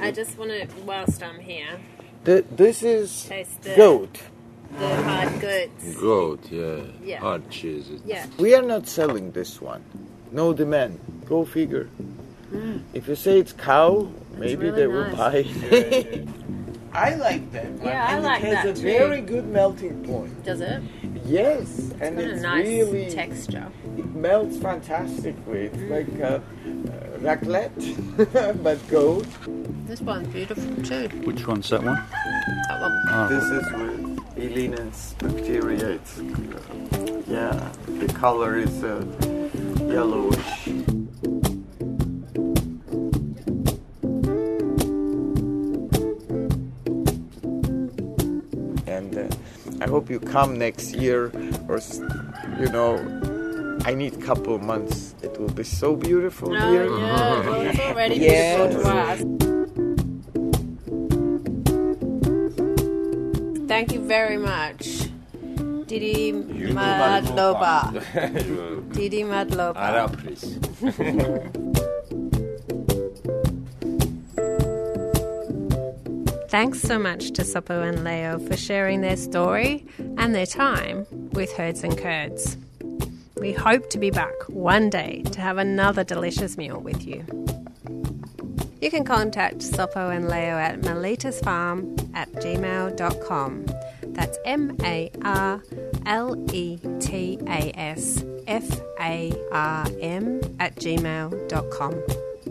I 0.00 0.10
just 0.10 0.36
want 0.36 0.50
to, 0.50 0.68
whilst 0.84 1.22
I'm 1.22 1.38
here, 1.40 1.78
The, 2.26 2.44
this 2.50 2.82
is 2.82 3.24
taste 3.24 3.62
the, 3.62 3.76
goat. 3.76 4.18
the 4.78 5.02
hard 5.04 5.40
goods. 5.40 5.96
Goat, 5.96 6.40
yeah. 6.50 6.80
Yeah. 7.04 7.20
Hard 7.20 7.48
cheese. 7.50 7.88
Yeah. 8.04 8.26
We 8.38 8.52
are 8.56 8.62
not 8.62 8.88
selling 8.88 9.30
this 9.30 9.60
one. 9.60 9.84
No 10.32 10.52
demand. 10.52 10.98
Go 11.26 11.44
figure. 11.44 11.88
If 12.92 13.06
you 13.06 13.14
say 13.14 13.38
it's 13.38 13.52
cow, 13.52 14.10
maybe 14.36 14.56
really 14.66 14.76
they 14.76 14.86
will 14.88 15.14
buy 15.14 15.44
it. 15.46 16.28
I 16.92 17.14
like 17.14 17.52
that 17.52 17.70
one. 17.72 17.86
Yeah, 17.86 18.06
I 18.08 18.12
and 18.14 18.24
like 18.24 18.42
it 18.42 18.54
has 18.54 18.64
that 18.64 18.70
a 18.70 18.74
too. 18.74 18.82
very 18.82 19.20
good 19.20 19.46
melting 19.46 20.02
point. 20.04 20.42
Does 20.44 20.60
it? 20.62 20.82
Yes, 21.26 21.92
and 22.00 22.16
Got 22.16 22.24
a 22.24 22.32
it's 22.32 22.42
nice 22.42 22.66
really 22.66 23.10
texture. 23.10 23.68
it 23.98 24.06
melts 24.14 24.56
fantastically. 24.56 25.66
It's 25.66 25.82
like 25.94 26.20
uh, 26.20 26.24
uh, 26.26 26.40
raclette, 27.20 28.62
but 28.64 28.78
goat. 28.88 29.26
This 29.86 30.00
one's 30.00 30.28
beautiful 30.28 30.82
too. 30.82 31.08
Which 31.24 31.46
one's 31.46 31.68
that 31.70 31.82
one? 31.82 31.94
That 32.68 32.80
one. 32.80 33.28
This 33.32 33.44
is 33.44 33.72
with 33.72 34.36
Elinen's 34.36 35.14
bacteria. 35.18 35.90
It's, 35.90 36.18
uh, 36.18 37.22
yeah, 37.26 37.72
the 37.86 38.12
color 38.12 38.56
is 38.58 38.82
uh, 38.82 39.04
yellowish. 39.88 40.68
And 48.86 49.16
uh, 49.18 49.28
I 49.84 49.88
hope 49.88 50.08
you 50.10 50.18
come 50.20 50.58
next 50.58 50.94
year, 50.94 51.26
or 51.68 51.80
you 52.58 52.68
know, 52.70 52.96
I 53.84 53.94
need 53.94 54.20
couple 54.22 54.58
months. 54.58 55.14
It 55.22 55.38
will 55.38 55.50
be 55.50 55.64
so 55.64 55.94
beautiful 55.96 56.54
Oh 56.56 56.70
here. 56.72 56.84
yeah, 56.86 57.40
well 57.46 57.60
it's 57.66 57.78
already 57.80 58.14
Yes. 58.20 58.56
beautiful 58.56 58.82
to 58.82 58.88
us. 58.96 59.55
Thank 63.76 63.92
you 63.92 64.00
very 64.00 64.38
much. 64.38 65.10
Didi 65.86 66.32
Madloba. 66.32 67.92
Didi 68.94 69.22
Madloba. 69.22 69.76
Arapris. 69.76 70.42
Thanks 76.48 76.80
so 76.80 76.98
much 76.98 77.32
to 77.32 77.42
Sopo 77.42 77.86
and 77.86 78.02
Leo 78.02 78.38
for 78.38 78.56
sharing 78.56 79.02
their 79.02 79.18
story 79.18 79.84
and 80.16 80.34
their 80.34 80.46
time 80.46 81.06
with 81.32 81.52
Herds 81.52 81.84
and 81.84 81.98
Curds. 81.98 82.56
We 83.36 83.52
hope 83.52 83.90
to 83.90 83.98
be 83.98 84.10
back 84.10 84.32
one 84.48 84.88
day 84.88 85.20
to 85.32 85.40
have 85.42 85.58
another 85.58 86.02
delicious 86.02 86.56
meal 86.56 86.80
with 86.80 87.06
you. 87.06 87.45
You 88.80 88.90
can 88.90 89.04
contact 89.04 89.58
Sopo 89.58 90.14
and 90.14 90.28
Leo 90.28 90.58
at 90.58 90.80
marletasfarm 90.82 92.10
at 92.14 92.30
gmail.com. 92.32 93.66
That's 94.08 94.38
M 94.44 94.76
A 94.82 95.10
R 95.22 95.62
L 96.04 96.36
E 96.52 96.78
T 97.00 97.38
A 97.46 97.72
S 97.78 98.24
F 98.46 98.80
A 99.00 99.32
R 99.50 99.86
M 100.00 100.40
at 100.60 100.76
gmail.com. 100.76 102.02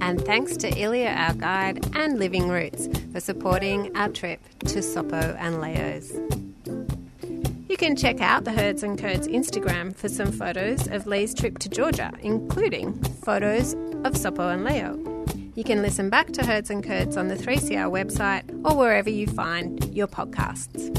And 0.01 0.23
thanks 0.25 0.57
to 0.57 0.67
Ilya, 0.69 1.09
our 1.09 1.33
guide, 1.33 1.95
and 1.95 2.19
Living 2.19 2.49
Roots 2.49 2.89
for 3.13 3.19
supporting 3.19 3.95
our 3.95 4.09
trip 4.09 4.41
to 4.59 4.79
Sopo 4.79 5.37
and 5.39 5.61
Leo's. 5.61 6.11
You 7.69 7.77
can 7.77 7.95
check 7.95 8.19
out 8.19 8.43
the 8.43 8.51
Herds 8.51 8.83
and 8.83 8.99
Curds 8.99 9.27
Instagram 9.27 9.95
for 9.95 10.09
some 10.09 10.31
photos 10.31 10.87
of 10.87 11.07
Lee's 11.07 11.33
trip 11.33 11.59
to 11.59 11.69
Georgia, 11.69 12.11
including 12.21 12.93
photos 13.23 13.73
of 13.73 14.13
Sopo 14.13 14.53
and 14.53 14.63
Leo. 14.63 15.14
You 15.55 15.63
can 15.63 15.81
listen 15.81 16.09
back 16.09 16.33
to 16.33 16.45
Herds 16.45 16.69
and 16.69 16.83
Curds 16.83 17.15
on 17.15 17.29
the 17.29 17.35
3CR 17.35 17.89
website 17.89 18.43
or 18.69 18.75
wherever 18.75 19.09
you 19.09 19.25
find 19.25 19.85
your 19.95 20.05
podcasts. 20.05 20.93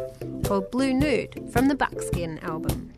called 0.44 0.72
Blue 0.72 0.92
Nude 0.92 1.50
from 1.52 1.68
the 1.68 1.76
Buckskin 1.76 2.40
album. 2.40 2.91